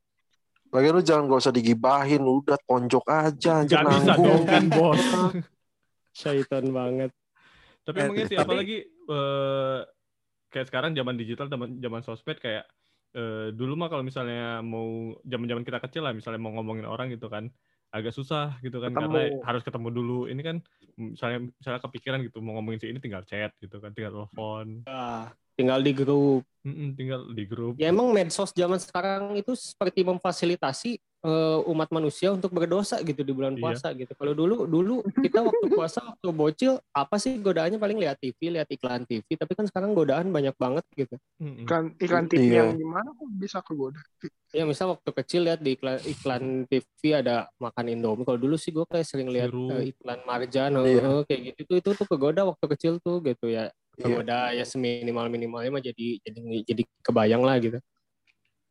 Lagi 0.68 0.88
lu 0.88 1.00
jangan 1.00 1.26
gak 1.26 1.40
usah 1.42 1.52
digibahin, 1.52 2.22
udah 2.22 2.56
tonjok 2.62 3.04
aja 3.04 3.60
Gak 3.62 3.84
bisa 3.90 4.12
dong 4.14 4.42
kan 4.42 4.64
bos. 4.68 4.96
Syaiton 6.12 6.70
banget. 6.70 7.10
Tapi 7.82 7.94
Eh, 7.94 8.02
emangnya 8.02 8.26
sih 8.26 8.36
tapi- 8.36 8.46
apalagi 8.46 8.76
eh, 8.86 9.78
kayak 10.48 10.66
sekarang 10.66 10.92
zaman 10.92 11.14
digital, 11.14 11.46
zaman 11.46 11.76
zaman 11.76 12.00
sosmed 12.00 12.38
kayak 12.38 12.64
eh, 13.12 13.48
dulu 13.50 13.74
mah 13.74 13.86
kalau 13.86 14.00
misalnya 14.00 14.60
mau 14.60 14.88
zaman-zaman 15.20 15.60
kita 15.62 15.80
kecil 15.80 16.00
lah 16.00 16.12
misalnya 16.12 16.38
mau 16.38 16.52
ngomongin 16.54 16.84
orang 16.84 17.08
gitu 17.08 17.28
kan 17.28 17.52
agak 17.92 18.12
susah 18.16 18.56
gitu 18.64 18.80
kan 18.80 18.90
Ketemu. 18.90 19.04
karena 19.04 19.20
harus 19.44 19.62
ketemu 19.62 19.88
dulu. 19.92 20.18
Ini 20.26 20.42
kan 20.42 20.56
misalnya 20.96 21.38
misalnya 21.60 21.80
kepikiran 21.84 22.18
gitu 22.24 22.40
mau 22.40 22.56
ngomongin 22.58 22.80
si 22.80 22.86
ini 22.88 22.98
tinggal 22.98 23.22
chat 23.28 23.52
gitu 23.60 23.76
kan, 23.78 23.92
tinggal 23.92 24.12
telepon. 24.24 24.80
Ah, 24.88 25.30
tinggal 25.54 25.80
di 25.80 25.92
grup. 25.92 26.42
Mm-mm, 26.62 26.94
tinggal 26.94 27.26
di 27.34 27.42
grup. 27.42 27.74
Ya 27.74 27.90
emang 27.90 28.14
medsos 28.14 28.54
zaman 28.54 28.78
sekarang 28.78 29.34
itu 29.34 29.50
seperti 29.58 30.06
memfasilitasi 30.06 30.94
eh, 31.22 31.58
umat 31.70 31.86
manusia 31.90 32.34
untuk 32.34 32.50
berdosa 32.50 32.98
gitu 33.02 33.22
di 33.22 33.30
bulan 33.30 33.54
Iya. 33.54 33.62
puasa 33.62 33.94
gitu. 33.94 34.10
Kalau 34.14 34.34
dulu 34.34 34.66
dulu 34.66 35.06
kita 35.22 35.38
waktu 35.38 35.66
puasa 35.70 36.02
waktu 36.02 36.28
bocil 36.30 36.72
apa 36.90 37.14
sih 37.18 37.38
godaannya 37.38 37.78
paling 37.78 37.98
lihat 37.98 38.18
TV, 38.18 38.58
lihat 38.58 38.66
iklan 38.70 39.06
TV, 39.06 39.26
tapi 39.34 39.54
kan 39.54 39.66
sekarang 39.70 39.94
godaan 39.94 40.30
banyak 40.30 40.54
banget 40.58 40.82
gitu. 40.94 41.14
Mm-mm. 41.38 41.62
Iklan 41.62 41.84
iklan 41.98 42.26
TV 42.26 42.42
Iya. 42.42 42.58
yang 42.66 42.74
gimana 42.74 43.08
kok 43.14 43.28
bisa 43.38 43.58
kegoda? 43.62 43.98
Ya 44.50 44.62
misal 44.66 44.90
waktu 44.94 45.10
kecil 45.14 45.40
lihat 45.46 45.62
di 45.62 45.78
iklan, 45.78 45.98
iklan 46.04 46.42
TV 46.66 47.00
ada 47.14 47.46
makan 47.58 47.86
Indomie. 47.88 48.26
Kalau 48.26 48.38
dulu 48.38 48.54
sih 48.58 48.70
gue 48.70 48.82
kayak 48.86 49.06
sering 49.06 49.30
lihat 49.30 49.50
eh, 49.50 49.94
iklan 49.94 50.26
Marjan 50.26 50.74
Iya. 50.78 51.06
eh, 51.06 51.22
kayak 51.26 51.40
gitu 51.54 51.60
tuh 51.66 51.76
itu 51.82 51.90
tuh 51.98 52.06
kegoda 52.06 52.42
waktu 52.46 52.66
kecil 52.70 52.98
tuh 52.98 53.18
gitu 53.22 53.46
ya. 53.46 53.70
Iya. 54.00 54.04
Kegoda 54.08 54.38
ya 54.56 54.64
seminimal 54.64 55.28
minimalnya 55.28 55.70
mah 55.72 55.84
jadi 55.84 56.18
jadi 56.24 56.40
jadi 56.64 56.82
kebayang 57.04 57.42
lah 57.44 57.56
gitu. 57.60 57.78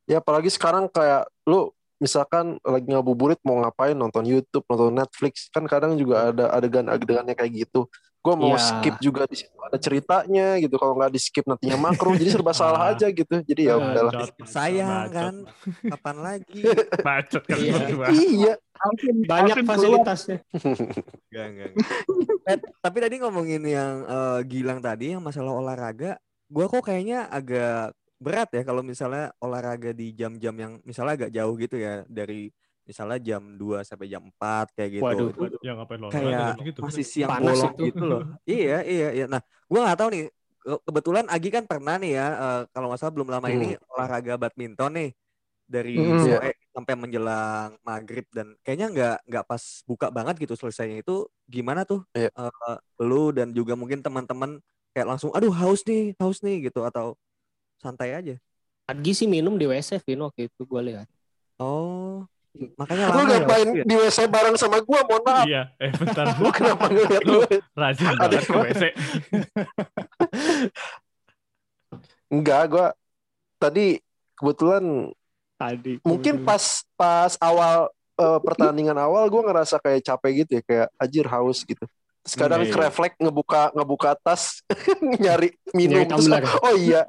Ya 0.09 0.17
apalagi 0.17 0.49
sekarang 0.49 0.89
kayak 0.89 1.29
lu 1.45 1.69
misalkan 2.01 2.57
lagi 2.65 2.89
ngabuburit 2.89 3.37
mau 3.45 3.61
ngapain 3.61 3.93
nonton 3.93 4.25
YouTube, 4.25 4.65
nonton 4.65 4.97
Netflix, 4.97 5.53
kan 5.53 5.61
kadang 5.69 5.93
juga 5.93 6.33
ada 6.33 6.49
adegan-adegannya 6.57 7.37
kayak 7.37 7.69
gitu. 7.69 7.85
Gue 8.21 8.35
mau 8.37 8.53
Iya. 8.53 8.61
skip 8.61 8.95
juga 9.01 9.25
di 9.25 9.33
situ 9.33 9.57
ada 9.57 9.75
ceritanya 9.75 10.53
gitu. 10.55 10.77
Kalau 10.77 10.93
nggak 10.93 11.09
di 11.09 11.17
skip 11.17 11.41
nantinya 11.43 11.77
makro, 11.81 12.13
jadi 12.13 12.29
serba 12.29 12.53
salah 12.61 12.93
aja 12.93 13.09
gitu. 13.09 13.41
Jadi 13.41 13.61
ya 13.65 13.73
Ah, 13.73 13.81
udahlah. 13.81 14.13
Sayang 14.43 14.89
bacot. 14.89 15.09
kan, 15.11 15.33
kapan 15.89 16.17
lagi? 16.19 16.61
Bacot 17.01 17.43
kan 17.43 17.57
Iya. 17.57 17.77
Iya, 18.07 18.53
Alvin, 18.77 19.15
Banyak 19.25 19.55
Alvin 19.55 19.65
fasilitasnya. 19.65 20.37
Enggak, 21.27 21.45
enggak. 21.47 21.71
Eh, 22.43 22.57
tapi 22.79 22.97
tadi 22.99 23.15
ngomongin 23.17 23.61
yang 23.61 24.01
eh, 24.03 24.39
Gilang 24.45 24.81
tadi 24.81 25.13
yang 25.13 25.21
masalah 25.21 25.53
olahraga, 25.53 26.17
gua 26.45 26.65
kok 26.65 26.81
kayaknya 26.83 27.25
agak 27.25 27.93
berat 28.17 28.49
ya 28.49 28.61
kalau 28.61 28.81
misalnya 28.81 29.33
olahraga 29.37 29.89
di 29.91 30.09
jam-jam 30.11 30.53
yang 30.53 30.77
misalnya 30.81 31.17
agak 31.17 31.31
jauh 31.31 31.53
gitu 31.55 31.73
ya 31.75 32.05
dari 32.05 32.49
misalnya 32.91 33.17
jam 33.23 33.55
2 33.55 33.87
sampai 33.87 34.11
jam 34.11 34.19
4 34.27 34.75
kayak 34.75 34.89
gitu. 34.99 35.05
Waduh. 35.07 35.27
Itu 35.31 35.57
Ya 35.63 35.71
ngapain 35.79 35.99
lo 36.03 36.07
kayak 36.11 36.59
gitu? 36.67 36.79
masih 36.83 37.05
siang 37.07 37.31
Panas 37.31 37.55
bolong 37.55 37.73
itu. 37.79 37.83
gitu 37.87 38.03
loh. 38.03 38.21
iya, 38.59 38.77
iya, 38.83 39.07
iya. 39.15 39.25
Nah, 39.31 39.39
gua 39.65 39.87
nggak 39.87 39.99
tahu 39.99 40.09
nih. 40.11 40.23
ke- 40.61 40.81
Kebetulan 40.85 41.25
Agi 41.25 41.49
kan 41.49 41.63
pernah 41.65 41.95
nih 41.97 42.11
ya, 42.13 42.27
eh, 42.35 42.61
kalau 42.69 42.91
nggak 42.91 42.99
salah 42.99 43.13
belum 43.15 43.29
lama 43.31 43.47
ini 43.49 43.73
olahraga 43.89 44.35
badminton 44.37 44.91
nih 44.93 45.09
dari 45.65 45.95
Mm, 45.95 46.19
iya. 46.19 46.35
sore 46.37 46.51
sampai 46.69 46.93
menjelang 46.99 47.69
maghrib 47.81 48.27
dan 48.29 48.53
kayaknya 48.61 48.87
nggak 48.91 49.17
nggak 49.25 49.45
pas 49.47 49.63
buka 49.87 50.11
banget 50.11 50.35
gitu 50.37 50.53
selesainya 50.53 50.99
itu 50.99 51.25
gimana 51.47 51.81
tuh 51.81 52.03
Iya. 52.11 52.27
Eh, 52.29 52.77
lu 53.01 53.31
dan 53.31 53.55
juga 53.55 53.73
mungkin 53.73 54.03
teman-teman 54.03 54.59
kayak 54.91 55.07
langsung 55.07 55.31
aduh 55.31 55.49
haus 55.49 55.81
nih 55.87 56.11
haus 56.19 56.43
nih 56.43 56.67
gitu 56.67 56.83
atau 56.83 57.15
santai 57.79 58.11
aja 58.13 58.35
Agi 58.85 59.15
sih 59.15 59.25
minum 59.25 59.55
di 59.55 59.63
WC 59.63 60.03
Vin 60.03 60.19
waktu 60.19 60.51
itu 60.51 60.61
gue 60.61 60.81
lihat. 60.91 61.07
oh 61.57 62.27
makanya 62.75 63.05
lu 63.15 63.23
ya 63.23 63.39
ngapain 63.39 63.67
ya? 63.71 63.83
di 63.87 63.95
WC 63.95 64.19
bareng 64.27 64.57
sama 64.59 64.83
gua? 64.83 65.01
Mohon 65.07 65.23
maaf. 65.23 65.45
Iya, 65.47 65.61
eh 65.79 65.91
bentar. 65.95 66.25
Lu 66.43 66.49
kenapa 66.51 66.85
ngeliat 66.91 67.23
lu? 67.23 67.39
Rajin 67.71 68.05
Ada 68.11 68.19
banget 68.19 68.43
ke? 68.43 68.57
WC. 68.59 68.83
Enggak, 72.35 72.63
gua 72.71 72.87
tadi 73.61 74.01
kebetulan 74.41 75.13
Tadi. 75.61 76.01
mungkin 76.01 76.41
pas 76.41 76.81
pas 76.97 77.37
awal 77.37 77.93
eh, 78.17 78.39
pertandingan 78.41 78.97
awal 78.97 79.29
gue 79.29 79.41
ngerasa 79.45 79.77
kayak 79.77 80.01
capek 80.01 80.31
gitu 80.41 80.51
ya 80.57 80.61
kayak 80.65 80.87
ajir 80.97 81.25
haus 81.29 81.61
gitu 81.61 81.85
terus 82.21 82.35
kadang 82.35 82.61
Iya, 82.61 82.69
iya. 82.69 82.81
refleks 82.85 83.15
ngebuka 83.17 83.61
ngebuka 83.73 84.09
tas 84.15 84.61
nyari 85.23 85.49
minum 85.73 85.97
Nyari 85.97 86.07
terus 86.07 86.27
oh 86.61 86.75
iya 86.75 87.01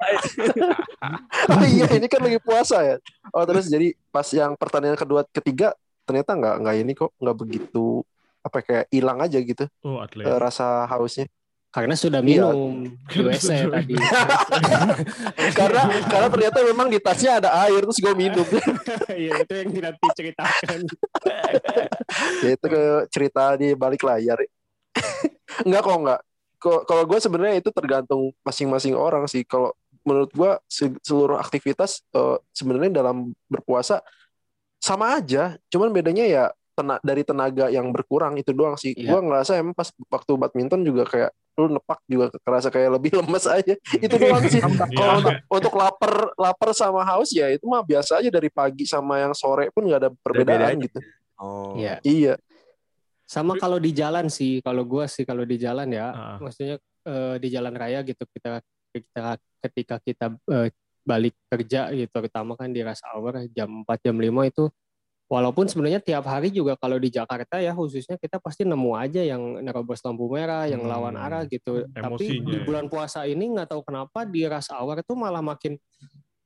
oh 1.53 1.63
iya 1.63 1.85
ini 1.93 2.07
kan 2.07 2.19
lagi 2.19 2.39
puasa 2.39 2.81
ya 2.81 2.95
oh 3.29 3.43
terus 3.43 3.65
jadi 3.65 3.93
pas 4.09 4.25
yang 4.27 4.57
pertandingan 4.57 4.97
kedua 4.97 5.21
ketiga 5.29 5.77
ternyata 6.03 6.33
nggak 6.33 6.55
nggak 6.59 6.75
ini 6.79 6.91
kok 6.93 7.13
nggak 7.15 7.37
begitu 7.37 8.01
apa 8.41 8.57
kayak 8.59 8.85
hilang 8.89 9.17
aja 9.17 9.37
gitu 9.37 9.69
Oh, 9.81 10.01
atlet. 10.01 10.25
rasa 10.35 10.83
hausnya 10.87 11.29
Karena 11.69 11.97
sudah 11.97 12.21
Iya. 12.21 12.53
minum 12.53 12.85
di 13.09 13.17
WC 13.17 13.65
sudah 13.65 13.81
tadi. 13.81 13.97
karena 15.57 15.81
karena 16.05 16.27
ternyata 16.29 16.57
memang 16.61 16.85
di 16.85 17.01
tasnya 17.01 17.41
ada 17.41 17.49
air 17.65 17.81
terus 17.81 17.97
gue 17.97 18.13
minum 18.13 18.45
Iya 19.09 19.41
itu 19.41 19.53
yang 19.57 19.69
tidak 19.73 19.93
diceritakan. 19.97 20.79
ya 22.41 22.49
itu 22.53 22.65
ke 22.67 22.83
cerita 23.09 23.57
di 23.57 23.73
balik 23.73 24.05
layar 24.05 24.37
enggak 25.61 25.81
kok 25.81 25.97
enggak. 26.01 26.21
Kalau 26.63 27.03
gue 27.03 27.19
sebenarnya 27.19 27.55
itu 27.59 27.69
tergantung 27.75 28.31
masing-masing 28.41 28.95
orang 28.95 29.27
sih. 29.27 29.43
Kalau 29.43 29.75
menurut 30.03 30.31
gue 30.31 30.51
se- 30.65 30.99
seluruh 31.03 31.35
aktivitas 31.35 32.01
eh, 32.09 32.37
sebenarnya 32.51 33.03
dalam 33.03 33.31
berpuasa 33.45 33.99
sama 34.79 35.19
aja. 35.19 35.59
Cuman 35.67 35.91
bedanya 35.91 36.23
ya 36.23 36.43
tena- 36.73 37.03
dari 37.03 37.21
tenaga 37.21 37.67
yang 37.67 37.91
berkurang 37.91 38.39
itu 38.39 38.55
doang 38.55 38.79
sih. 38.79 38.95
Iya. 38.95 39.11
gue 39.11 39.19
ngerasa 39.27 39.59
emang 39.59 39.75
pas 39.75 39.91
waktu 40.07 40.31
badminton 40.39 40.81
juga 40.81 41.03
kayak 41.03 41.31
lu 41.53 41.69
nepak 41.69 41.99
juga 42.09 42.33
kerasa 42.41 42.73
kayak 42.73 42.95
lebih 42.97 43.11
lemes 43.19 43.45
aja. 43.45 43.75
Itu 43.99 44.15
doang 44.15 44.43
sih. 44.47 44.63
Iya. 44.63 44.87
kalau 44.95 45.13
untuk, 45.19 45.35
untuk 45.51 45.73
lapar 45.75 46.13
lapar 46.39 46.69
sama 46.71 47.03
haus 47.03 47.29
ya 47.35 47.51
itu 47.51 47.67
mah 47.67 47.83
biasa 47.83 48.23
aja. 48.23 48.31
Dari 48.31 48.47
pagi 48.47 48.87
sama 48.87 49.19
yang 49.19 49.35
sore 49.35 49.67
pun 49.69 49.83
nggak 49.83 49.99
ada 49.99 50.09
perbedaan 50.23 50.79
gitu. 50.79 50.99
Oh. 51.35 51.75
Iya. 51.75 51.99
iya 52.07 52.33
Sama 53.33 53.57
kalau 53.57 53.81
di 53.81 53.89
jalan 53.91 54.29
sih, 54.29 54.61
kalau 54.61 54.85
gua 54.85 55.09
sih 55.09 55.25
kalau 55.25 55.41
di 55.41 55.57
jalan 55.57 55.89
ya, 55.89 56.13
Ah. 56.13 56.37
maksudnya 56.37 56.77
eh, 57.03 57.35
di 57.41 57.47
jalan 57.49 57.73
raya 57.73 58.05
gitu 58.05 58.21
kita 58.29 58.61
kita 58.93 59.25
ketika 59.59 59.95
kita 59.99 60.25
eh, 60.53 60.69
balik 61.01 61.33
kerja 61.49 61.89
gitu, 61.91 62.13
terutama 62.13 62.53
kan 62.53 62.69
di 62.69 62.79
rush 62.79 63.01
hour 63.09 63.41
jam 63.51 63.81
4 63.81 63.99
jam 63.99 64.15
5 64.15 64.45
itu 64.45 64.69
walaupun 65.27 65.65
sebenarnya 65.65 65.97
tiap 65.97 66.29
hari 66.29 66.53
juga 66.53 66.77
kalau 66.77 67.01
di 67.01 67.09
Jakarta 67.09 67.57
ya 67.57 67.73
khususnya 67.73 68.21
kita 68.21 68.37
pasti 68.37 68.63
nemu 68.63 68.93
aja 68.93 69.25
yang 69.25 69.41
nerobos 69.65 69.99
lampu 70.05 70.29
merah, 70.29 70.69
yang 70.69 70.85
Hmm. 70.85 70.91
lawan 70.93 71.15
arah 71.17 71.43
gitu. 71.49 71.89
Tapi 71.89 72.05
Emosinya 72.37 72.51
di 72.53 72.57
ya. 72.61 72.63
bulan 72.63 72.85
puasa 72.85 73.25
ini 73.25 73.49
nggak 73.49 73.67
tahu 73.73 73.81
kenapa 73.81 74.29
di 74.29 74.45
rush 74.45 74.69
hour 74.69 75.01
itu 75.01 75.13
malah 75.17 75.41
makin 75.41 75.73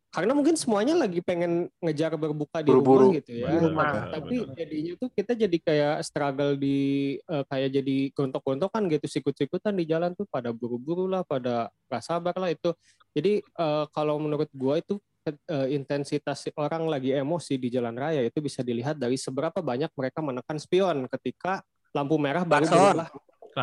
karena 0.07 0.31
mungkin 0.31 0.55
semuanya 0.55 0.95
lagi 0.95 1.19
pengen 1.19 1.67
ngejar 1.83 2.15
berbuka 2.15 2.63
di 2.63 2.71
Buru-buru. 2.71 3.11
rumah 3.11 3.17
gitu 3.19 3.31
ya. 3.37 3.47
Rumah. 3.51 3.91
benar, 3.91 4.07
Tapi 4.17 4.35
jadinya 4.55 4.93
tuh 4.95 5.09
kita 5.11 5.31
jadi 5.35 5.57
kayak 5.59 5.95
struggle 6.07 6.53
di 6.55 6.77
eh, 7.19 7.43
kayak 7.45 7.69
jadi 7.75 7.97
gontok-gontokan 8.15 8.87
gitu 8.87 9.05
sikut-sikutan 9.05 9.75
di 9.75 9.83
jalan 9.85 10.15
tuh 10.15 10.25
pada 10.25 10.55
buru-buru 10.55 11.11
lah, 11.11 11.27
pada 11.27 11.69
gak 11.91 12.03
sabar 12.03 12.33
lah 12.39 12.49
itu. 12.49 12.71
Jadi 13.11 13.43
eh, 13.43 13.85
kalau 13.91 14.15
menurut 14.17 14.47
gua 14.55 14.79
itu 14.79 14.95
eh, 15.27 15.67
intensitas 15.75 16.47
orang 16.55 16.87
lagi 16.87 17.11
emosi 17.11 17.59
di 17.59 17.67
jalan 17.67 17.93
raya 17.93 18.23
itu 18.23 18.39
bisa 18.39 18.63
dilihat 18.63 18.95
dari 18.95 19.19
seberapa 19.19 19.59
banyak 19.59 19.91
mereka 19.91 20.23
menekan 20.23 20.57
spion 20.57 21.05
ketika 21.11 21.61
lampu 21.91 22.15
merah 22.15 22.47
baru 22.47 22.65
berubah. 22.65 23.07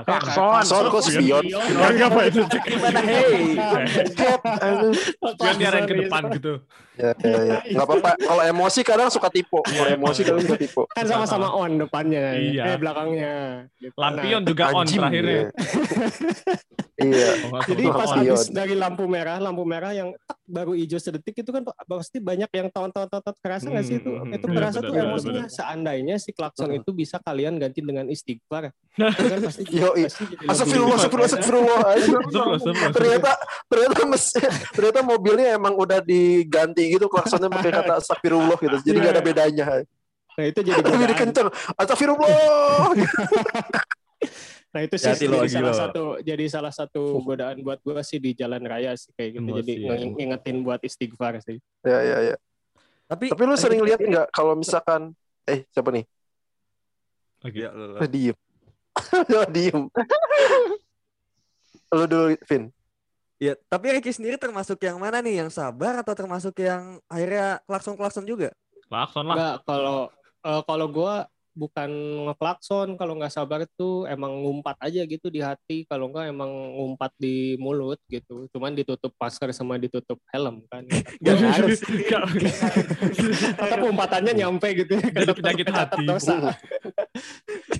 Klakson. 0.03 0.51
Klakson 0.51 0.85
kok 0.91 1.03
spion? 1.07 1.45
Spion 1.47 1.93
ngapain 1.95 2.31
itu? 2.35 2.43
gimana 2.67 3.01
hey 3.05 3.55
aduh. 4.59 4.93
Spion 5.39 5.85
ke 5.87 5.95
depan 6.03 6.23
gitu. 6.35 6.53
Ya, 6.95 7.11
ya, 7.19 7.59
ya. 7.67 7.83
Apa-apa. 7.83 8.15
Kalau 8.15 8.43
emosi 8.47 8.81
kadang 8.87 9.11
suka 9.11 9.27
tipu. 9.27 9.59
Kalau 9.67 9.91
emosi 9.99 10.21
kadang 10.23 10.43
suka 10.47 10.59
tipu. 10.59 10.83
Kan 10.95 11.05
sama-sama 11.11 11.51
on 11.51 11.83
depannya, 11.83 12.39
Iya. 12.39 12.63
eh 12.71 12.77
belakangnya. 12.79 13.35
Gitu. 13.83 13.95
Lampion 13.99 14.41
Nah, 14.43 14.47
juga 14.47 14.65
on 14.71 14.87
terakhirnya. 14.87 15.35
ya. 15.35 15.47
Iya. 16.95 17.51
Oh, 17.51 17.59
Jadi 17.67 17.83
pas 17.91 18.11
habis 18.15 18.47
dari 18.55 18.79
lampu 18.79 19.11
merah, 19.11 19.43
lampu 19.43 19.67
merah 19.67 19.91
yang 19.91 20.15
baru 20.47 20.79
hijau 20.79 21.03
sedetik 21.03 21.35
itu 21.35 21.51
kan 21.51 21.67
pasti 21.91 22.23
banyak 22.23 22.47
yang 22.55 22.71
tahun-tahun 22.71 23.11
kerasa 23.43 23.67
nggak 23.67 23.83
sih 23.85 23.99
itu? 23.99 24.15
Hmm, 24.15 24.31
hmm, 24.31 24.37
Itu 24.39 24.47
hmm. 24.47 24.55
kerasa 24.55 24.79
Iya, 24.79 24.87
tuh 24.87 24.95
emosinya. 24.95 25.45
Seandainya 25.51 26.15
si 26.23 26.31
klakson 26.31 26.71
itu 26.71 26.95
bisa 26.95 27.19
kalian 27.19 27.59
ganti 27.59 27.83
dengan 27.83 28.07
istighfar, 28.07 28.71
itu 29.19 29.27
kan 29.27 29.41
pasti 29.43 29.63
Yoi. 29.85 30.03
Astagfirullah, 30.45 30.97
astagfirullah, 30.97 31.29
astagfirullah. 31.29 31.83
Ternyata 32.91 33.31
ternyata 33.67 34.01
mes, 34.05 34.25
ternyata 34.73 35.01
mobilnya 35.01 35.53
emang 35.53 35.75
udah 35.75 36.01
diganti 36.01 36.89
gitu 36.91 37.07
klaksonnya 37.07 37.49
pakai 37.49 37.71
kata 37.71 37.93
astagfirullah 38.01 38.57
gitu. 38.57 38.77
Jadi 38.83 38.97
nggak 38.97 39.13
ada 39.13 39.23
bedanya. 39.23 39.65
Nah 40.35 40.45
itu 40.45 40.61
jadi 40.61 40.81
Lebih 40.83 40.99
godaan. 40.99 41.19
kenceng. 41.21 41.49
Astagfirullah. 41.75 42.91
Nah 44.75 44.83
itu 44.83 44.99
sih 44.99 45.07
jadi 45.15 45.39
salah 45.47 45.71
satu 45.71 46.19
jadi 46.19 46.45
salah 46.51 46.75
satu 46.75 47.23
godaan 47.23 47.63
buat 47.63 47.79
gua 47.79 48.03
sih 48.03 48.19
di 48.19 48.35
jalan 48.35 48.59
raya 48.59 48.99
sih 48.99 49.15
kayak 49.15 49.39
gitu. 49.39 49.47
Emosi, 49.47 49.59
Jadi 49.63 49.73
ya. 49.79 49.95
nge- 49.95 50.15
ngingetin 50.19 50.57
buat 50.67 50.81
istighfar 50.83 51.39
sih. 51.39 51.63
ya 51.87 51.99
ya 52.03 52.19
ya. 52.27 52.37
tapi 53.07 53.31
Tapi 53.31 53.43
lu 53.47 53.55
sering 53.55 53.87
lihat 53.87 54.03
nggak 54.03 54.35
kalau 54.35 54.59
misalkan 54.59 55.15
eh 55.47 55.63
siapa 55.71 55.95
nih? 55.95 56.03
Lagi. 57.39 57.61
ya. 57.61 57.71
Ah, 57.71 58.09
diem. 58.11 58.35
Oh, 59.35 59.47
diem. 59.51 59.91
lu 61.95 62.05
dulu, 62.07 62.39
Vin. 62.47 62.71
Ya, 63.43 63.59
tapi 63.67 63.91
Ricky 63.91 64.15
sendiri 64.15 64.39
termasuk 64.39 64.79
yang 64.83 65.03
mana 65.03 65.19
nih? 65.19 65.43
Yang 65.45 65.59
sabar 65.59 65.99
atau 66.01 66.15
termasuk 66.15 66.55
yang 66.63 67.03
akhirnya 67.11 67.59
klakson-klakson 67.67 68.25
juga? 68.25 68.55
Klakson 68.87 69.27
lah. 69.27 69.35
Enggak 69.35 69.57
kalau 69.67 69.99
eh, 70.47 70.63
kalau 70.65 70.87
gua 70.91 71.27
bukan 71.55 71.87
ngeklakson 72.27 72.99
kalau 72.99 73.15
nggak 73.15 73.31
sabar 73.31 73.63
tuh 73.79 74.11
emang 74.11 74.43
ngumpat 74.43 74.75
aja 74.83 75.07
gitu 75.07 75.31
di 75.31 75.39
hati 75.39 75.87
kalau 75.87 76.11
nggak 76.11 76.35
emang 76.35 76.51
ngumpat 76.51 77.15
di 77.15 77.55
mulut 77.63 78.03
gitu 78.11 78.51
cuman 78.51 78.75
ditutup 78.75 79.15
masker 79.15 79.55
sama 79.55 79.79
ditutup 79.79 80.19
helm 80.35 80.67
kan 80.67 80.83
Gak 81.25 81.39
Nggak 81.39 81.55
harus. 81.55 81.81
Tetap 83.55 83.79
umpatannya 83.87 84.35
nyampe 84.35 84.67
gitu 84.75 84.99
ya 84.99 85.07
Tetap 85.15 85.35
penyakit 85.39 85.65
kecatat 85.71 85.95
hati. 85.95 86.07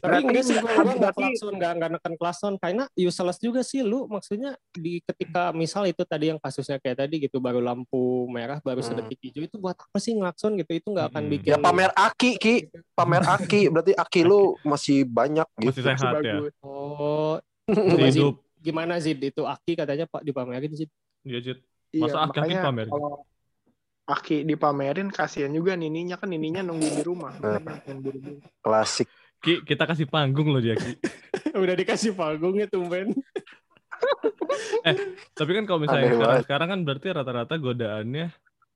Tapi 0.05 0.21
enggak 0.23 0.45
sih 0.45 0.55
gua 0.55 0.71
gua 0.77 0.93
nggak 0.95 1.15
klakson 1.15 1.53
nggak 1.55 1.73
nggak 1.75 1.91
neken 1.93 2.15
klakson 2.15 2.53
karena 2.55 2.85
useless 2.95 3.39
juga 3.39 3.61
sih 3.61 3.81
lu 3.81 4.05
maksudnya 4.05 4.53
di 4.71 5.01
ketika 5.01 5.49
misal 5.51 5.85
itu 5.85 6.05
tadi 6.05 6.29
yang 6.29 6.37
kasusnya 6.37 6.77
kayak 6.77 7.01
tadi 7.01 7.17
gitu 7.21 7.41
baru 7.41 7.59
lampu 7.59 7.97
merah 8.29 8.61
baru 8.61 8.79
Hmm. 8.79 8.89
sedetik 8.95 9.19
hijau 9.23 9.43
itu 9.43 9.57
buat 9.57 9.73
apa 9.73 9.97
sih 9.97 10.13
ngelakson 10.13 10.55
gitu 10.55 10.73
itu 10.75 10.87
nggak 10.87 11.07
akan 11.09 11.23
Mm-mm. 11.23 11.35
bikin 11.35 11.51
Ya 11.51 11.59
pamer 11.59 11.91
aki 11.91 12.31
ki, 12.37 12.55
pamer 12.93 13.23
aki 13.23 13.61
berarti 13.67 13.93
aki 13.93 14.21
lu 14.23 14.61
masih 14.61 15.03
banyak 15.03 15.49
Masih 15.57 15.73
gitu. 15.73 15.81
sehat 15.83 16.21
ya. 16.21 16.37
Bagus. 16.39 16.53
oh 16.61 17.41
Masih 17.65 18.05
Zid, 18.07 18.21
hidup. 18.21 18.35
gimana 18.59 18.95
Zid 18.99 19.19
itu 19.19 19.41
Aki 19.41 19.73
katanya 19.75 20.05
Pak 20.05 20.21
dipamerin 20.21 20.69
Zid 20.71 20.93
Iya, 21.23 21.41
Jit. 21.41 21.59
Iya, 21.91 22.05
Masa 22.05 22.17
aki-aki 22.23 22.37
makanya 22.45 22.61
pamer? 22.63 22.87
kalau 22.93 23.25
aki 24.05 24.37
dipamerin 24.43 25.09
kasihan 25.09 25.49
juga 25.49 25.73
nininya 25.73 26.15
kan 26.15 26.29
nininya 26.29 26.61
nunggu 26.61 26.85
di 26.91 27.01
rumah. 27.01 27.33
Nah. 27.39 27.57
Klasik. 28.61 29.09
Ki, 29.45 29.61
kita 29.63 29.85
kasih 29.85 30.09
panggung 30.09 30.49
loh 30.49 30.59
dia, 30.59 30.73
Ki. 30.75 30.97
udah 31.63 31.75
dikasih 31.77 32.17
panggungnya 32.17 32.67
tumben 32.67 33.13
Tapi 35.39 35.51
kan 35.53 35.65
kalau 35.65 35.81
misalnya 35.81 36.03
Aneh 36.05 36.13
sekarang, 36.13 36.29
banget. 36.35 36.45
sekarang 36.45 36.69
kan 36.69 36.81
berarti 36.83 37.07
rata-rata 37.11 37.55
godaannya 37.57 38.27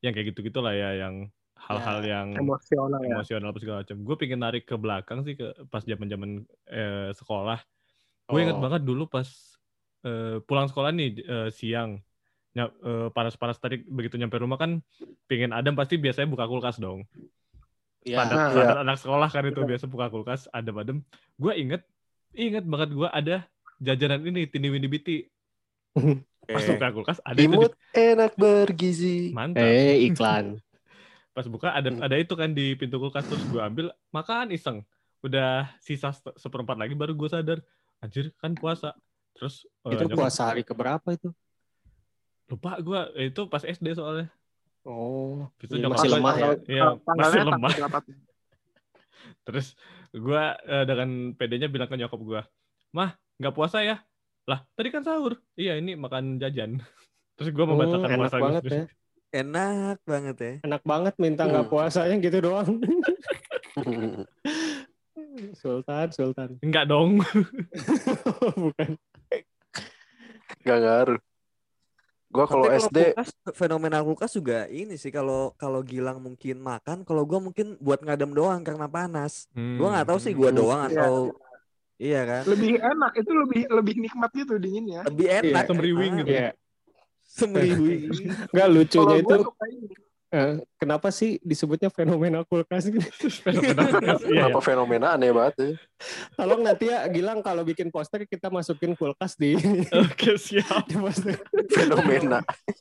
yang 0.00 0.12
kayak 0.14 0.26
gitu-gitu 0.32 0.60
lah 0.60 0.72
ya, 0.72 0.90
yang 0.96 1.14
hal-hal 1.58 1.98
yang 2.00 2.26
Emosional 2.32 3.00
ya. 3.02 3.12
emosional 3.12 3.50
apa 3.50 3.58
segala 3.60 3.76
macam. 3.84 3.96
Gue 4.00 4.16
pengen 4.16 4.40
narik 4.40 4.64
ke 4.64 4.76
belakang 4.76 5.20
sih 5.20 5.34
ke 5.34 5.52
pas 5.68 5.82
zaman-zaman 5.82 6.46
eh, 6.66 7.10
sekolah. 7.12 7.58
Gue 8.24 8.40
inget 8.40 8.56
Oh. 8.56 8.62
banget 8.62 8.82
dulu 8.84 9.04
pas 9.04 9.26
eh, 10.04 10.38
pulang 10.40 10.64
sekolah 10.64 10.90
nih 10.92 11.08
eh, 11.18 11.48
siang. 11.50 12.00
Eh, 12.54 13.08
panas-panas 13.12 13.60
tadi 13.60 13.84
begitu 13.84 14.16
nyampe 14.16 14.34
rumah 14.34 14.56
kan 14.56 14.80
pengen 15.26 15.52
adem 15.52 15.76
pasti 15.76 15.94
biasanya 15.94 16.26
buka 16.26 16.48
kulkas 16.48 16.80
dong. 16.80 17.04
Ya 18.00 18.16
Standar, 18.16 18.36
Nah, 18.36 18.50
standar 18.50 18.78
anak 18.80 18.96
sekolah 18.96 19.28
kan 19.28 19.44
itu 19.44 19.60
biasa 19.60 19.84
buka 19.84 20.06
kulkas 20.08 20.46
adem-adem. 20.48 20.98
Gue 21.34 21.52
inget 21.54 21.82
inget 22.32 22.62
banget 22.62 22.90
gue 22.90 23.08
ada 23.08 23.36
jajanan 23.78 24.22
ini 24.24 24.44
tini 24.44 24.68
wini 24.68 24.86
biti. 24.86 25.26
Pas 26.48 26.64
buka 26.64 26.88
kulkas 26.92 27.18
ada 27.20 27.36
itu 27.36 27.44
di- 27.44 27.48
Imut 27.50 27.72
enak 27.92 28.32
bergizi. 28.34 29.30
mantap. 29.30 29.62
eh 29.62 30.06
iklan 30.06 30.56
Pas 31.36 31.44
buka 31.44 31.70
ada 31.70 31.88
Hmm. 31.88 32.00
ada 32.00 32.16
itu 32.16 32.32
kan 32.32 32.50
di 32.50 32.74
pintu 32.74 32.98
kulkas 32.98 33.22
terus 33.24 33.44
gue 33.44 33.60
ambil 33.60 33.86
makan 34.08 34.50
iseng. 34.50 34.82
Udah 35.18 35.70
sisa 35.78 36.10
se- 36.10 36.34
seperempat 36.36 36.74
lagi 36.74 36.92
baru 36.92 37.12
gue 37.12 37.28
sadar 37.28 37.58
anjir 37.98 38.30
kan 38.36 38.52
puasa. 38.52 38.94
Terus 39.34 39.62
eh, 39.84 39.92
itu 39.92 40.02
nyokap- 40.04 40.18
puasa 40.18 40.42
hari 40.48 40.62
keberapa 40.62 41.08
itu 41.10 41.30
lupa 42.46 42.74
gue 42.78 43.00
itu 43.22 43.42
pas 43.44 43.60
SD 43.60 43.92
soalnya. 43.92 44.32
oh 44.82 45.37
Itu 45.68 45.74
iya, 45.74 45.82
nyokap 45.84 45.94
masih 45.94 46.10
lemah 46.10 46.34
ya 46.34 46.48
Iya, 46.66 46.84
tanggalnya 47.04 47.44
masih 47.44 47.44
lemah. 47.44 47.72
Terus 49.44 49.66
gue 50.10 50.42
dengan 50.84 51.08
PD-nya 51.32 51.68
bilang 51.68 51.86
ke 51.86 51.96
nyokap 51.96 52.20
gue, 52.20 52.40
mah 52.90 53.10
nggak 53.36 53.52
puasa 53.52 53.78
ya? 53.80 54.00
Lah 54.44 54.64
tadi 54.72 54.88
kan 54.88 55.04
sahur. 55.04 55.36
Iya 55.54 55.76
ini 55.76 55.92
makan 55.92 56.36
jajan. 56.38 56.80
Terus 57.36 57.52
gue 57.52 57.64
membatalkan 57.64 58.08
enak 58.08 58.18
puasa 58.18 58.34
gue 58.34 58.44
banget 58.48 58.62
ya 58.66 58.84
Enak 59.28 59.98
banget 60.02 60.36
ya. 60.40 60.52
enak 60.64 60.82
banget 60.82 61.14
minta 61.20 61.44
nggak 61.44 61.68
Hmm. 61.68 61.70
puasanya 61.70 62.16
gitu 62.16 62.40
doang 62.40 62.80
Sultan 65.54 66.08
Sultan 66.08 66.56
Enggak 66.58 66.88
dong. 66.88 67.20
bukan 68.64 68.96
Gak 70.58 70.78
ngaruh. 70.80 71.20
Gua 72.28 72.44
kalau 72.44 72.68
SD 72.68 73.16
kulkas, 73.16 73.28
fenomena 73.56 74.04
kulkas 74.04 74.32
juga 74.32 74.68
ini 74.68 74.94
sih 74.94 75.08
kalau 75.08 75.56
kalau 75.56 75.80
Gilang 75.80 76.20
mungkin 76.20 76.60
makan, 76.60 77.00
kalau 77.02 77.24
gua 77.24 77.40
mungkin 77.40 77.80
buat 77.80 78.04
ngadem 78.04 78.36
doang 78.36 78.60
karena 78.60 78.84
panas. 78.84 79.48
Gua 79.56 79.96
nggak 79.96 80.06
tahu 80.06 80.18
sih 80.20 80.36
gua 80.36 80.52
Hmm. 80.52 80.58
doang 80.60 80.80
Iya. 80.84 80.92
atau 80.94 81.14
iya 81.96 82.20
kan. 82.22 82.42
Lebih 82.44 82.72
enak 82.76 83.12
itu 83.16 83.30
lebih 83.32 83.62
lebih 83.72 83.94
nikmat 83.98 84.30
gitu 84.36 84.54
dinginnya. 84.56 85.08
Lebih 85.08 85.26
enak. 85.40 85.62
Iya, 85.64 85.66
semriwing 85.66 86.12
gitu. 86.20 86.30
Iya, 86.30 86.48
Semriwing. 87.24 88.02
nggak 88.52 88.68
lucunya 88.68 89.16
itu 89.18 89.34
gua 89.34 89.52
eh, 90.28 90.52
kenapa 90.76 91.08
sih 91.08 91.40
disebutnya 91.40 91.88
fenomena 91.88 92.44
kulkas 92.44 92.86
gitu? 92.86 93.00
Fenomena 93.44 93.82
kulkas. 93.88 94.20
Iya, 94.24 94.46
Kenapa 94.48 94.60
fenomena 94.60 95.06
aneh 95.14 95.30
banget 95.30 95.54
ya. 95.56 95.70
Tolong 96.34 96.60
nanti 96.60 96.84
ya 96.88 97.08
Gilang 97.08 97.40
kalau 97.40 97.62
bikin 97.62 97.88
poster 97.88 98.24
kita 98.24 98.48
masukin 98.48 98.92
kulkas 98.92 99.34
di, 99.34 99.56
iya. 99.56 99.88
Oke 100.04 100.36
siap. 100.36 100.84
di 100.84 100.96
poster 100.96 101.36
Fenomena. 101.72 102.38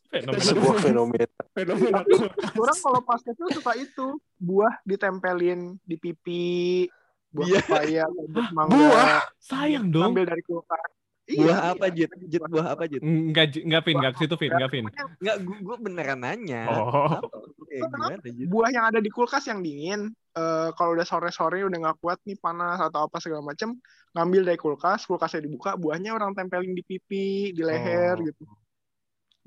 Fenomena. 0.07 0.41
Sebuah 0.43 0.75
fenomena. 0.79 1.27
fenomena 1.53 1.99
Tapi 2.01 2.13
kulkas. 2.15 2.51
orang 2.55 2.77
kalau 2.79 2.99
pas 3.01 3.21
kecil 3.21 3.47
suka 3.53 3.73
itu 3.75 4.07
buah 4.37 4.73
ditempelin 4.83 5.59
di 5.81 5.95
pipi, 5.95 6.85
buah 7.29 7.47
Iya. 7.47 7.59
pepaya, 7.63 8.03
buah 8.27 8.49
mangga, 8.51 8.75
Buah? 8.75 9.21
Sayang 9.39 9.87
dong. 9.87 10.11
ambil 10.11 10.25
dari 10.25 10.43
kulkas. 10.43 10.89
Buah 11.27 11.43
Iya, 11.43 11.55
apa 11.75 11.85
iya. 11.91 12.07
Jit? 12.07 12.11
Jit 12.31 12.43
buah 12.47 12.67
apa 12.71 12.83
Jit? 12.87 13.03
Enggak, 13.03 13.59
enggak 13.59 13.81
Vin, 13.83 13.95
enggak 13.99 14.13
ke 14.15 14.19
situ 14.23 14.35
Vin, 14.39 14.51
enggak 14.55 14.71
Vin. 14.71 14.85
Enggak, 15.19 15.37
gua, 15.43 15.57
gua 15.59 15.75
beneran 15.77 16.19
nanya. 16.23 16.63
Oh. 16.71 17.19
Apa? 17.19 17.37
Eh, 17.67 17.83
gimana 17.83 18.15
Jit? 18.23 18.47
Buah 18.47 18.69
yang 18.71 18.85
ada 18.87 18.99
di 19.03 19.11
kulkas 19.11 19.43
yang 19.43 19.59
dingin, 19.59 20.07
eh, 20.33 20.69
kalau 20.71 20.95
udah 20.95 21.03
sore-sore 21.03 21.67
udah 21.67 21.77
nggak 21.77 21.97
kuat 21.99 22.23
nih 22.23 22.39
panas 22.39 22.79
atau 22.79 23.11
apa 23.11 23.19
segala 23.19 23.43
macem, 23.43 23.75
ngambil 24.15 24.41
dari 24.45 24.55
kulkas, 24.55 25.03
kulkasnya 25.03 25.43
dibuka, 25.43 25.75
buahnya 25.75 26.15
orang 26.15 26.31
tempelin 26.31 26.71
di 26.71 26.81
pipi, 26.81 27.51
di 27.51 27.59
leher 27.59 28.15
Oh. 28.15 28.23
gitu. 28.23 28.43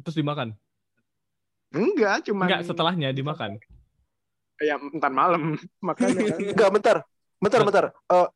Terus 0.05 0.17
dimakan. 0.17 0.53
Enggak, 1.71 2.29
cuma 2.29 2.45
Enggak, 2.45 2.61
setelahnya 2.67 3.09
dimakan. 3.11 3.57
ya 4.61 4.77
entar 4.77 5.09
malam 5.09 5.57
makanya 5.81 6.29
kan. 6.29 6.39
Enggak, 6.53 6.71
bentar. 6.77 6.97
Bentar, 7.41 7.61
bentar. 7.65 7.85
Eh, 7.89 8.29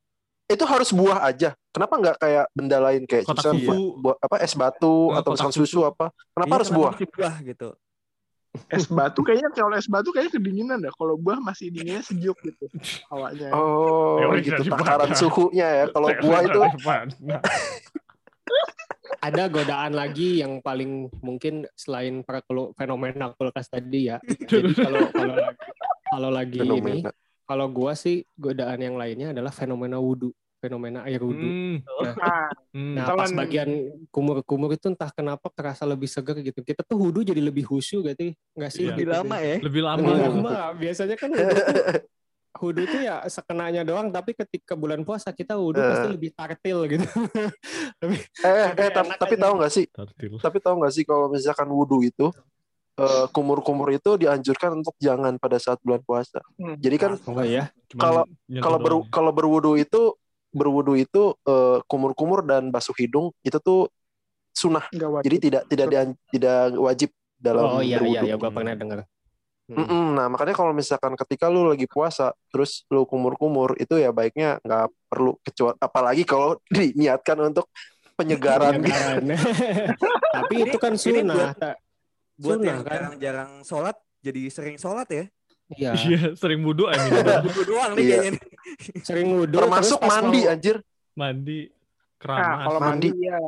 itu 0.48 0.64
harus 0.64 0.88
buah 0.88 1.28
aja. 1.28 1.52
Kenapa 1.74 1.94
nggak 1.98 2.16
kayak 2.22 2.46
benda 2.54 2.78
lain 2.78 3.02
kayak 3.02 3.26
Kotak 3.26 3.50
misalnya 3.50 3.62
susu. 3.66 3.98
buah, 3.98 4.16
apa 4.22 4.36
es 4.38 4.54
batu 4.54 5.10
Oh, 5.10 5.18
atau 5.18 5.34
kotak 5.34 5.50
misalkan 5.50 5.54
susu 5.58 5.80
apa? 5.82 6.06
Kenapa 6.30 6.46
Iya, 6.46 6.56
harus 6.62 6.70
buah? 6.70 6.92
sih 6.94 7.08
buah 7.10 7.36
gitu. 7.42 7.68
es 8.70 8.86
batu 8.86 9.26
kayaknya 9.26 9.50
kalau 9.50 9.74
es 9.74 9.90
batu 9.90 10.14
kayaknya 10.14 10.38
kedinginan 10.38 10.78
dah. 10.78 10.94
Kalau 10.94 11.18
buah 11.18 11.42
masih 11.42 11.74
dinginnya 11.74 12.06
sejuk 12.06 12.38
gitu 12.46 12.70
hawanya. 13.10 13.50
Oh, 13.50 14.22
Teori 14.22 14.46
gitu 14.46 14.62
takaran 14.70 15.10
suhunya 15.18 15.66
ya. 15.66 15.84
Kalau 15.90 16.08
buah 16.22 16.40
itu 16.46 16.60
Mana? 16.86 17.42
Ada 19.18 19.48
godaan 19.50 19.96
lagi 19.96 20.38
yang 20.44 20.62
paling 20.62 21.10
mungkin 21.24 21.66
selain 21.74 22.22
para 22.22 22.44
fenomena 22.78 23.34
kulkas 23.34 23.66
tadi 23.66 24.14
ya. 24.14 24.22
Jadi 24.46 24.78
kalau 24.78 25.10
kalau 25.10 25.34
lagi 25.34 25.58
kalau 26.06 26.30
lagi 26.30 26.58
ini 26.62 27.02
kalau 27.48 27.66
gua 27.72 27.98
sih 27.98 28.22
godaan 28.38 28.78
yang 28.78 28.94
lainnya 28.94 29.32
adalah 29.34 29.50
fenomena 29.50 29.96
wudhu, 29.98 30.30
fenomena 30.64 31.04
air 31.04 31.20
wudhu. 31.20 31.44
Hmm, 31.44 31.76
Nah, 32.16 32.48
hmm. 32.72 32.94
Nah, 32.96 33.04
pas 33.12 33.28
bagian 33.30 33.68
kumur-kumur 34.08 34.72
itu 34.72 34.88
entah 34.88 35.12
kenapa 35.12 35.52
terasa 35.52 35.84
lebih 35.84 36.08
segar 36.08 36.40
gitu. 36.40 36.56
Kita 36.58 36.80
tuh 36.80 36.96
wudhu 36.96 37.20
jadi 37.20 37.38
lebih 37.38 37.68
khusyuk 37.68 38.08
gitu, 38.08 38.32
nggak 38.56 38.72
sih? 38.72 38.88
Iya. 38.88 38.90
Lebih 38.90 39.04
Gitu 39.04 39.12
lama 39.12 39.36
ya. 39.38 39.56
Lebih 39.60 39.82
lama. 39.82 40.00
Lebih 40.00 40.22
lama. 40.24 40.52
Biasanya 40.74 41.16
kan 41.16 41.28
wudhu 41.28 41.52
tuh, 41.52 41.76
wudhu 42.56 42.82
tuh 42.86 43.00
ya 43.00 43.16
sekenanya 43.26 43.82
doang, 43.82 44.08
tapi 44.08 44.32
ketika 44.32 44.72
bulan 44.72 45.02
puasa 45.02 45.28
kita 45.30 45.52
wudhu 45.54 45.76
Eh. 45.76 45.84
pasti 45.84 46.08
lebih 46.08 46.30
tartil 46.32 46.78
gitu. 46.88 47.04
lebih 48.00 48.20
Eh, 48.40 48.48
eh, 48.48 48.66
Lebih 48.72 48.88
tapi, 48.90 49.08
enak 49.10 49.18
tapi 49.20 49.34
aja. 49.34 49.42
tahu 49.42 49.52
nggak 49.60 49.72
sih? 49.72 49.84
Tartil. 49.86 50.32
Tapi 50.38 50.58
tahu 50.58 50.74
nggak 50.80 50.92
sih 50.92 51.04
kalau 51.04 51.26
misalkan 51.28 51.68
wudhu 51.68 52.00
itu 52.00 52.26
eh, 52.94 53.26
kumur-kumur 53.28 53.90
itu 53.90 54.14
dianjurkan 54.14 54.78
untuk 54.78 54.94
jangan 54.96 55.34
pada 55.34 55.58
saat 55.58 55.82
bulan 55.82 55.98
puasa. 56.00 56.38
Hmm. 56.54 56.78
Jadi 56.78 56.96
kan 56.96 57.18
oh 57.18 57.42
ya. 57.42 57.66
Cuman 57.90 57.98
Kalau- 58.00 58.26
kalau 58.62 58.78
ber, 58.78 58.92
kalau 59.10 59.30
berwudu 59.30 59.74
itu 59.74 60.14
berwudu 60.54 60.94
itu 60.94 61.34
eh, 61.42 61.78
kumur-kumur 61.84 62.40
dan 62.40 62.70
basuh 62.70 62.94
hidung 62.94 63.34
itu 63.42 63.58
tuh 63.58 63.90
sunnah. 64.50 64.86
Jadi 65.20 65.36
tidak 65.42 65.62
tidak 65.66 65.86
dian- 65.90 66.18
tidak 66.30 66.58
wajib 66.78 67.10
dalam 67.34 67.62
Oh 67.68 67.82
iya 67.82 67.98
berwudu. 67.98 68.14
iya 68.14 68.20
iya 68.24 68.34
gua 68.38 68.48
pernah 68.48 68.72
dengar. 68.72 68.98
Hmm. 69.64 69.80
Mm-mm. 69.80 70.04
Nah 70.14 70.26
makanya 70.28 70.52
kalau 70.52 70.70
misalkan 70.70 71.16
ketika 71.16 71.48
lu 71.48 71.64
lagi 71.64 71.84
puasa 71.84 72.30
terus 72.48 72.84
lu 72.86 73.02
kumur-kumur 73.02 73.74
itu 73.76 73.96
ya 73.96 74.12
baiknya 74.12 74.60
nggak 74.60 74.86
perlu 75.08 75.34
kecuali 75.40 75.74
apalagi 75.78 76.22
kalau 76.22 76.60
diniatkan 76.70 77.38
untuk 77.42 77.66
penyegaran 78.14 78.78
gitu. 78.78 78.92
Penyegaran. 78.92 79.22
Tapi 80.36 80.54
itu 80.62 80.76
kan 80.78 80.92
Ini 80.92 81.00
sunnah. 81.00 81.36
buat- 81.56 81.82
Buat 82.34 82.50
Sunnah, 82.58 82.66
yang 82.66 82.80
kan? 82.82 82.90
jarang-jarang 82.90 83.50
sholat 83.62 83.96
jadi 84.18 84.42
sering 84.50 84.74
sholat 84.74 85.06
ya. 85.06 85.24
Iya. 85.70 85.90
Iya, 85.96 86.20
sering 86.34 86.60
wudhu 86.60 86.84
I 86.84 86.98
mean. 87.00 87.24
Wudhu 87.46 87.62
doang 87.64 87.90
nih 87.94 88.02
Iya. 88.04 88.16
kayaknya. 88.20 88.40
Sering 89.02 89.28
wudhu 89.34 89.56
termasuk 89.56 90.00
mandi 90.00 90.40
mau- 90.40 90.50
anjir. 90.50 90.76
Mandi 91.14 91.60
Nah, 91.64 92.18
keramas. 92.18 92.64
kalau 92.64 92.80
mandi, 92.80 93.08
Mandi. 93.10 93.26
ya 93.26 93.38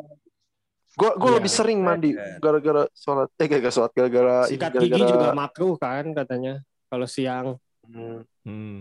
Gue 0.97 1.11
gue 1.13 1.29
Iya. 1.29 1.37
lebih 1.37 1.53
sering 1.53 1.79
mandi 1.79 2.11
Iya. 2.11 2.41
gara-gara 2.41 2.83
sholat 2.91 3.29
eh 3.37 3.47
gara-gara 3.47 3.69
sholat 3.71 3.93
gara-gara 3.93 4.37
sikat 4.49 4.71
gigi 4.75 4.89
gara-gara 4.89 5.13
juga 5.13 5.29
makruh 5.35 5.75
kan 5.77 6.05
katanya 6.11 6.55
kalau 6.87 7.05
siang. 7.05 7.47
Hmm. 7.85 8.25
Hmm. 8.43 8.81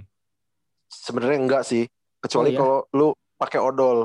Sebenarnya 0.88 1.38
enggak 1.38 1.64
sih. 1.64 1.84
Kecuali 2.18 2.50
Oh, 2.50 2.52
iya? 2.52 2.58
kalau 2.58 2.78
lu 2.90 3.08
pakai 3.36 3.60
odol. 3.60 4.00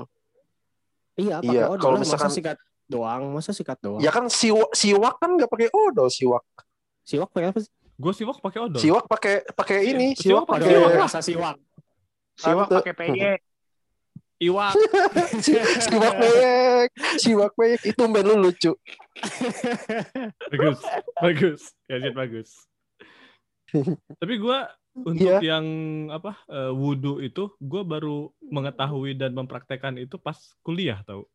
Iya, 1.14 1.38
pakai 1.38 1.54
Iya, 1.54 1.64
odol 1.68 1.78
kalau. 1.80 1.96
Masa 1.96 2.18
misalkan- 2.18 2.34
sikat 2.34 2.58
doang, 2.84 3.22
masa 3.30 3.50
sikat 3.54 3.78
doang. 3.78 4.00
Ya 4.00 4.10
kan 4.10 4.26
siwak, 4.26 4.70
siwak 4.72 5.14
kan 5.16 5.30
nggak 5.30 5.46
pakai 5.48 5.68
odol, 5.70 6.08
siwak. 6.08 6.42
Siwak 7.00 7.30
pakai 7.30 7.48
apa 7.48 7.62
sih? 7.62 7.70
Gue 7.94 8.10
siwak 8.10 8.40
pakai 8.40 8.60
odol. 8.60 8.80
Siwak 8.80 9.04
pakai 9.06 9.34
pakai 9.46 9.78
ini, 9.86 10.08
Siwak 10.14 10.50
siwak 10.50 10.58
pakai 10.58 10.98
rasa 10.98 11.20
siwak. 11.20 11.54
Siwak 12.40 12.68
pakai 12.72 12.94
PY. 12.96 13.12
Iwak. 14.40 14.72
siwak 15.84 16.16
peyek, 16.16 16.88
siwak 17.20 17.52
peyek 17.52 17.92
itu 17.92 18.02
men 18.08 18.24
lu 18.24 18.40
lucu. 18.40 18.72
bagus, 20.52 20.80
bagus. 21.20 21.60
Ya 21.84 22.00
shit, 22.00 22.16
bagus. 22.16 22.48
Tapi 24.16 24.34
gue 24.40 24.58
untuk 24.96 25.20
Iya. 25.20 25.44
yang 25.44 25.64
apa 26.08 26.40
eh, 26.48 26.72
wudhu 26.72 27.20
itu, 27.20 27.52
gue 27.60 27.82
baru 27.84 28.32
mengetahui 28.40 29.12
dan 29.12 29.36
mempraktekkan 29.36 30.00
itu 30.00 30.16
pas 30.16 30.40
kuliah 30.64 31.04
tau. 31.04 31.28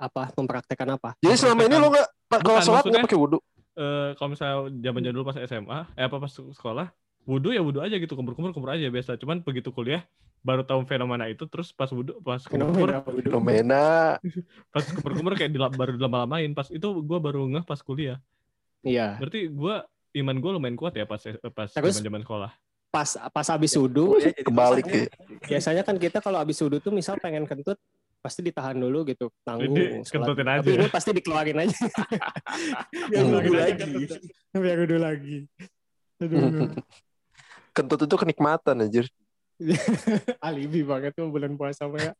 Apa 0.00 0.32
mempraktekkan 0.40 0.88
apa? 0.96 1.20
Jadi 1.20 1.36
selama 1.36 1.68
ini 1.68 1.76
lu 1.76 1.92
nggak 1.92 2.08
kalau 2.40 2.64
sholat 2.64 2.82
nggak 2.88 3.12
pakai 3.12 3.20
wudhu. 3.20 3.38
Eh 3.76 4.16
kalau 4.16 4.32
misalnya 4.32 4.72
zaman 4.72 5.04
zaman 5.04 5.12
dulu 5.20 5.24
pas 5.28 5.36
SMA, 5.36 5.78
eh 6.00 6.04
apa 6.08 6.16
pas 6.16 6.32
sekolah, 6.32 6.88
wudhu 7.24 7.50
ya 7.50 7.60
wudhu 7.60 7.80
aja 7.80 7.96
gitu, 7.96 8.12
kumur-kumur 8.12 8.50
kumur 8.50 8.70
aja 8.70 8.86
biasa. 8.86 9.16
Cuman 9.16 9.40
begitu 9.40 9.68
kuliah 9.68 10.04
baru 10.40 10.60
tahu 10.60 10.84
fenomena 10.84 11.24
itu, 11.24 11.44
terus 11.44 11.70
pas 11.70 11.88
wudhu, 11.88 12.20
pas 12.20 12.40
kumur-kumur, 12.40 12.92
Fenomena 13.18 14.16
pas 14.74 14.84
kumur-kumur 14.84 15.32
kayak 15.34 15.50
dila- 15.50 15.72
baru 15.72 15.96
lama-lamain. 15.96 16.52
Pas 16.52 16.68
itu 16.68 16.84
gue 16.84 17.18
baru 17.18 17.48
ngeh 17.48 17.64
pas 17.64 17.78
kuliah. 17.78 18.20
Iya. 18.80 19.16
Berarti 19.16 19.48
gue 19.48 19.74
iman 20.14 20.36
gue 20.36 20.50
lumayan 20.52 20.76
kuat 20.76 20.92
ya 20.92 21.04
pas 21.04 21.18
pas 21.50 21.68
Terus- 21.68 21.96
zaman 21.96 22.04
zaman 22.04 22.22
sekolah. 22.22 22.52
Pas 22.88 23.10
pas 23.26 23.46
habis 23.50 23.74
wudhu, 23.74 24.22
Ya, 24.22 24.30
Kebalik 24.30 24.86
ya. 24.86 25.10
biasanya 25.42 25.82
kan 25.82 25.98
kita 25.98 26.22
kalau 26.22 26.38
habis 26.38 26.54
wudhu 26.56 26.78
tuh 26.78 26.94
misal 26.94 27.18
pengen 27.18 27.42
kentut 27.42 27.74
pasti 28.22 28.40
ditahan 28.40 28.72
dulu 28.72 29.04
gitu 29.04 29.28
tanggung 29.42 29.74
Jadi, 29.74 30.00
kentutin 30.06 30.46
tapi 30.46 30.64
aja. 30.64 30.78
ini 30.80 30.86
pasti 30.88 31.10
dikeluarin 31.12 31.60
aja 31.60 31.76
Biar 33.10 33.24
wudhu 33.26 33.52
lagi. 33.52 33.84
biar 34.54 34.76
wudhu 34.80 34.96
lagi 34.96 35.36
aduh 36.16 36.72
Kentut 37.74 38.00
itu 38.06 38.14
kenikmatan 38.14 38.86
anjir. 38.86 39.06
alibi 40.46 40.82
banget 40.82 41.14
tuh 41.14 41.30
bulan 41.30 41.54
puasa 41.54 41.86
ya 41.94 42.10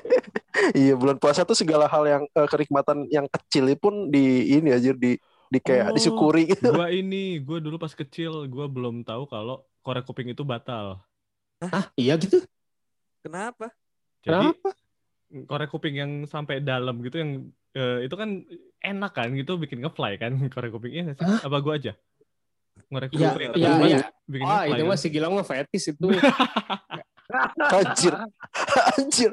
Iya 0.72 0.96
bulan 0.96 1.20
puasa 1.20 1.44
tuh 1.44 1.52
segala 1.52 1.84
hal 1.84 2.04
yang 2.08 2.22
eh, 2.24 2.48
kenikmatan 2.48 3.04
yang 3.12 3.28
kecil 3.28 3.68
pun 3.76 4.08
di 4.08 4.56
ini 4.56 4.72
aja 4.72 4.96
di 4.96 5.20
di 5.46 5.58
kayak 5.62 5.92
Oh. 5.92 5.94
disyukuri 5.94 6.50
gitu. 6.50 6.74
Gue 6.74 6.90
ini, 6.90 7.38
gue 7.38 7.62
dulu 7.62 7.78
pas 7.78 7.92
kecil, 7.94 8.50
gue 8.50 8.66
belum 8.66 9.06
tahu 9.06 9.30
kalau 9.30 9.62
korek 9.84 10.02
kuping 10.02 10.32
itu 10.32 10.42
batal. 10.42 10.98
ah 11.62 11.88
iya 11.94 12.18
gitu 12.18 12.42
Kenapa? 13.22 13.72
Jadi 14.20 14.52
kenapa 14.52 14.70
korek 15.46 15.68
kuping 15.70 15.94
yang 15.96 16.12
sampai 16.26 16.60
dalam 16.60 16.98
gitu 17.00 17.16
yang 17.22 17.30
eh, 17.72 18.04
itu 18.04 18.14
kan 18.18 18.42
enak 18.82 19.12
kan 19.14 19.28
gitu 19.32 19.56
bikin 19.56 19.80
ngefly 19.84 20.18
kan 20.18 20.34
korek 20.54 20.74
kupingnya 20.74 21.14
sih? 21.14 21.22
Hah? 21.22 21.46
Apa 21.46 21.62
gue 21.62 21.72
aja? 21.78 21.92
Iya 22.86 23.30
kuping 23.34 23.50
Betul, 23.50 23.60
iya 23.60 23.70
terus 23.74 23.90
iya 23.90 24.00
bikin 24.30 24.46
ah 24.46 24.62
itu 24.68 24.82
mah 24.86 24.98
si 24.98 25.08
Gilang 25.10 25.32
mah 25.34 25.46
fetis 25.46 25.84
itu 25.90 26.06
Anjir. 27.74 28.14
Anjir. 28.94 29.30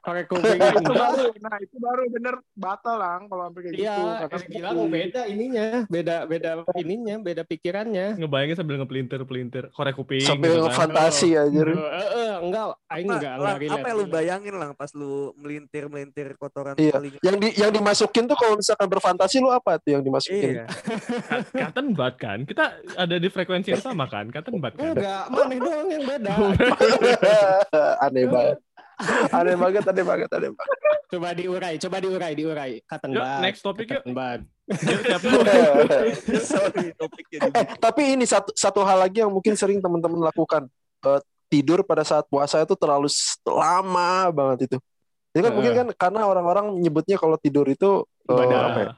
Korek 0.00 0.26
kuping 0.30 0.56
itu 0.56 0.90
baru, 0.90 1.28
nah 1.38 1.56
itu 1.56 1.76
baru 1.76 2.02
bener 2.08 2.34
batal 2.50 2.96
lang 2.96 3.20
kalau 3.26 3.46
sampai 3.46 3.60
kayak 3.62 3.74
iya 3.74 3.94
gitu. 3.94 4.08
Kata 4.18 4.36
si 4.36 4.46
Gilang 4.50 4.76
beda 4.86 5.22
ininya 5.24 5.66
beda 5.86 6.16
beda 6.24 6.50
ininya 6.74 7.14
beda 7.18 7.42
pikirannya 7.42 8.06
Ngebayangin 8.16 8.56
sambil 8.56 8.76
ngepelintir-pelintir 8.78 9.68
korek 9.70 9.94
kuping 9.94 10.20
Sambil 10.20 10.50
gitu 10.50 10.60
kan. 10.62 10.66
ngefantasi 10.70 11.28
anjir. 11.34 11.68
Eh, 11.68 11.76
eh, 11.76 12.08
eh, 12.18 12.34
enggak 12.40 12.64
aing 12.88 13.06
Apa, 13.06 13.14
enggak 13.14 13.32
enggak 13.34 13.56
apa 13.70 13.86
yang 13.86 13.96
lu 13.96 14.06
bayangin 14.06 14.54
lang 14.56 14.70
pas 14.72 14.90
lu 14.92 15.12
melintir 15.36 15.84
melintir 15.86 16.26
kotoran 16.34 16.74
Iya. 16.74 16.92
telinga? 16.92 17.18
Yang 17.20 17.36
di 17.36 17.48
yang 17.56 17.70
dimasukin 17.70 18.24
tuh 18.24 18.36
kalau 18.36 18.54
misalkan 18.54 18.88
berfantasi 18.88 19.36
lu 19.38 19.48
apa 19.48 19.76
tuh 19.76 19.90
yang 19.92 20.02
dimasukin? 20.02 20.52
Iya. 20.54 20.66
Ka- 21.22 21.44
Katen 21.68 21.92
bad 21.92 22.14
kan? 22.16 22.38
Kita 22.42 22.64
ada 22.94 23.14
di 23.14 23.28
frekuensi 23.28 23.68
yang 23.70 23.84
sama 23.84 24.04
kan? 24.06 24.28
Katen 24.28 24.56
bad 24.56 24.72
kan? 24.72 24.92
enggak 24.92 25.24
maneh 25.28 25.58
doang 25.58 25.88
yang 25.88 26.04
beda 26.04 26.32
aneh 28.04 28.24
banget. 28.26 28.58
Aneh 29.36 29.54
banget, 29.54 29.82
aneh 29.82 30.04
banget, 30.04 30.28
aneh 30.30 30.50
banget. 30.50 30.78
coba 31.10 31.28
diurai 31.32 31.74
coba 31.76 31.96
diurai 31.98 32.32
diurai 32.32 32.72
katen 32.84 33.10
Yuk, 33.10 33.18
bad 33.18 33.40
next 33.42 33.60
topic 33.60 33.86
yuk. 33.88 34.02
Yuk, 34.04 34.38
siap. 34.70 35.20
Sorry 36.54 36.94
topiknya 36.94 37.38
eh, 37.50 37.66
tapi 37.76 38.14
ini 38.14 38.22
satu 38.22 38.54
satu 38.54 38.80
hal 38.82 39.00
lagi 39.00 39.18
yang 39.18 39.28
mungkin 39.28 39.54
sering 39.54 39.78
teman-teman 39.78 40.22
lakukan. 40.22 40.70
Eh, 41.02 41.20
tidur 41.48 41.82
pada 41.82 42.06
saat 42.06 42.22
puasa 42.24 42.62
itu 42.62 42.74
terlalu 42.74 43.10
lama 43.44 44.30
banget 44.30 44.70
itu. 44.70 44.76
Itu 45.30 45.40
kan 45.40 45.50
Eh. 45.50 45.56
mungkin 45.56 45.72
kan 45.74 45.88
karena 45.98 46.20
orang-orang 46.24 46.78
menyebutnya 46.78 47.16
kalau 47.16 47.34
tidur 47.34 47.66
itu 47.66 48.06
Ibadah. 48.24 48.60
apa 48.62 48.78
ya? 48.78 48.90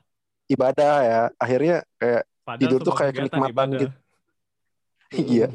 Ibadah 0.49 0.95
ya. 1.01 1.21
Akhirnya 1.37 1.77
kayak 1.97 2.23
Padahal 2.43 2.59
Tidur 2.61 2.79
tuh 2.83 2.93
kayak 2.93 3.12
kenikmatan 3.15 3.55
ibadah. 3.55 3.81
gitu. 3.81 3.97
iya. 5.15 5.49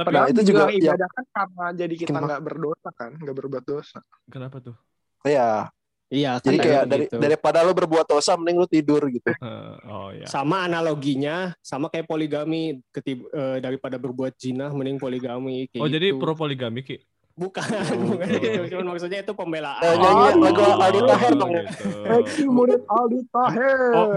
Tapi 0.00 0.08
Nah, 0.10 0.24
Padahal 0.24 0.32
itu 0.32 0.42
juga 0.42 0.62
ibadah 0.68 1.08
kan 1.10 1.24
karena 1.30 1.66
jadi 1.76 1.94
kita 1.94 2.08
Kenapa? 2.10 2.24
nggak 2.26 2.42
berdosa 2.42 2.88
kan, 2.90 3.10
nggak 3.14 3.36
berbuat 3.36 3.64
dosa. 3.64 3.98
kenapa 4.26 4.56
tuh? 4.58 4.76
Iya. 5.22 5.68
iya 6.08 6.32
Jadi 6.38 6.56
kan 6.56 6.64
kayak 6.64 6.84
dari 6.86 7.04
gitu. 7.04 7.16
daripada 7.18 7.58
lu 7.60 7.70
berbuat 7.70 8.02
dosa 8.04 8.34
mending 8.34 8.56
lu 8.56 8.66
tidur 8.66 9.02
gitu. 9.06 9.30
Eh, 9.30 9.74
oh 9.86 10.08
ya. 10.10 10.24
sama 10.26 10.64
analoginya 10.64 11.36
sama 11.60 11.86
kayak 11.86 12.04
poligami 12.04 12.80
ketib- 12.88 13.28
eh, 13.28 13.58
daripada 13.58 13.94
berbuat 13.94 14.34
zina 14.34 14.68
mending 14.68 14.96
poligami 14.96 15.68
kayak 15.68 15.78
Oh 15.78 15.86
jadi 15.86 16.08
gitu. 16.08 16.18
pro 16.18 16.32
poligami 16.34 16.80
ki? 16.80 16.98
bukan 17.32 17.62
Oh. 17.62 18.10
bukan 18.10 18.26
itu 18.28 18.48
cuman 18.70 18.86
maksudnya 18.90 19.20
itu 19.20 19.32
pembelaan 19.32 19.80
Eh, 19.80 19.94
nyanyi 19.94 20.24
Oh, 20.26 20.42
lagu 20.42 20.62
Aldi 20.74 21.00
Taher 21.04 21.32
dong. 21.34 21.50
gitu. 21.54 21.84
Eki 22.18 22.44
murid 22.46 22.82
Aldi 22.86 23.20
Taher. 23.26 23.78
Oh, 23.94 24.08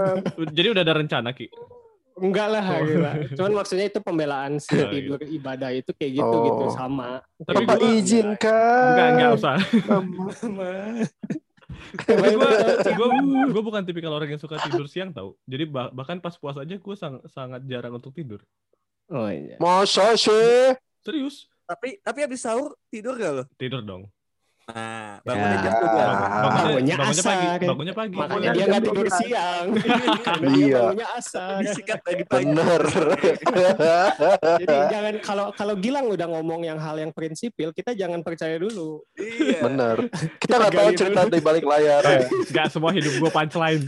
jadi 0.46 0.68
udah 0.70 0.82
ada 0.82 0.94
rencana 0.94 1.30
ki? 1.30 1.46
Enggak 2.16 2.46
lah 2.48 2.64
Oh. 2.64 2.82
gila. 2.82 3.12
cuman 3.32 3.52
maksudnya 3.54 3.86
itu 3.86 3.98
pembelaan 3.98 4.52
si 4.56 4.70
Oh, 4.76 4.86
tidur 4.86 5.18
ibadah 5.20 5.70
itu 5.70 5.90
kayak 5.90 6.12
gitu 6.16 6.30
Oh. 6.32 6.44
gitu 6.44 6.64
sama 6.70 7.18
Tapi 7.40 7.56
Bapak 7.60 7.76
gua- 7.76 7.90
izinkan. 7.92 8.86
Enggak, 8.88 9.08
enggak 9.10 9.30
usah. 9.34 9.56
Tapi 11.96 12.16
Baik, 12.16 12.34
gue 12.34 12.40
baik. 12.40 12.94
gue 12.94 13.08
gue 13.50 13.62
bukan 13.62 13.82
tipikal 13.82 14.12
orang 14.12 14.30
yang 14.30 14.38
suka 14.38 14.56
tidur 14.60 14.86
siang 14.86 15.10
tau. 15.10 15.34
Jadi 15.42 15.64
bah- 15.64 15.90
bahkan 15.90 16.16
pas 16.16 16.32
puasa 16.32 16.62
aja 16.62 16.74
gue 16.74 16.94
sang- 16.94 17.24
sangat 17.26 17.64
jarang 17.64 17.92
untuk 17.92 18.10
tidur. 18.10 18.40
oh 19.06 19.26
iya 19.26 19.58
Masa 19.58 20.14
sih? 20.14 20.72
Serius? 21.00 21.44
Tapi 21.62 21.98
tapi 21.98 22.18
habis 22.20 22.40
sahur 22.40 22.72
tidur 22.88 23.14
gak 23.14 23.32
lo? 23.32 23.44
Tidur 23.54 23.80
dong. 23.80 24.06
Nah, 24.64 25.20
Ya. 25.20 25.28
bangunnya 25.28 25.58
jam 25.60 25.72
12. 25.74 25.84
Bangunnya, 25.84 26.40
Bangunnya 26.40 26.96
bangunnya 26.96 26.96
pagi. 26.96 27.20
asar. 27.44 27.60
Bangunnya 27.60 27.94
pagi. 27.94 28.14
makanya 28.14 28.48
dia 28.50 28.64
nggak 28.64 28.82
tidur 28.82 29.04
12. 29.04 29.20
siang 29.20 29.66
karena 30.18 30.46
dia 30.48 30.56
Iya. 30.56 30.78
bangunnya 30.80 31.08
asar 31.14 31.56
Disikat 31.60 32.00
dari 32.00 32.24
pagi. 32.24 32.44
Bener. 32.46 32.82
jadi 34.58 34.76
jangan 34.94 35.14
kalau 35.20 35.46
kalau 35.52 35.74
Gilang 35.76 36.08
udah 36.08 36.26
ngomong 36.30 36.60
yang 36.62 36.78
hal 36.78 36.96
yang 36.96 37.10
prinsipil 37.10 37.70
kita 37.70 37.92
jangan 37.92 38.20
percaya 38.20 38.56
dulu 38.56 39.04
Iya. 39.14 39.60
Bener. 39.62 39.96
Kita 40.38 40.54
nggak 40.56 40.72
tahu 40.72 40.88
cerita 40.94 41.20
dulu. 41.22 41.32
di 41.32 41.40
balik 41.40 41.64
layar. 41.66 42.02
Eh, 42.02 42.24
Gak 42.48 42.66
semua 42.70 42.88
hidup 42.90 43.12
gue 43.14 43.30
punchline. 43.30 43.84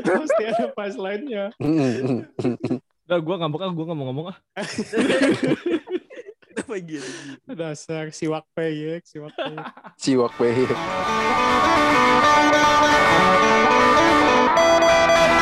pasti 0.00 0.42
ada 0.46 0.66
pas 0.70 0.94
lainnya 0.94 1.52
Udah 3.02 3.18
gue 3.18 3.34
ngambek 3.36 3.60
ah, 3.60 3.70
gue 3.70 3.84
nggak 3.84 3.98
mau 3.98 4.06
ngomong 4.06 4.26
ah 4.30 4.36
lagi 6.70 7.02
dasar 7.50 8.14
siwak 8.14 8.46
peyek 8.54 9.02
ya, 9.02 9.10
siwak 9.10 9.34
peyek 9.34 9.66
siwak 10.02 10.32
peyek 10.38 10.70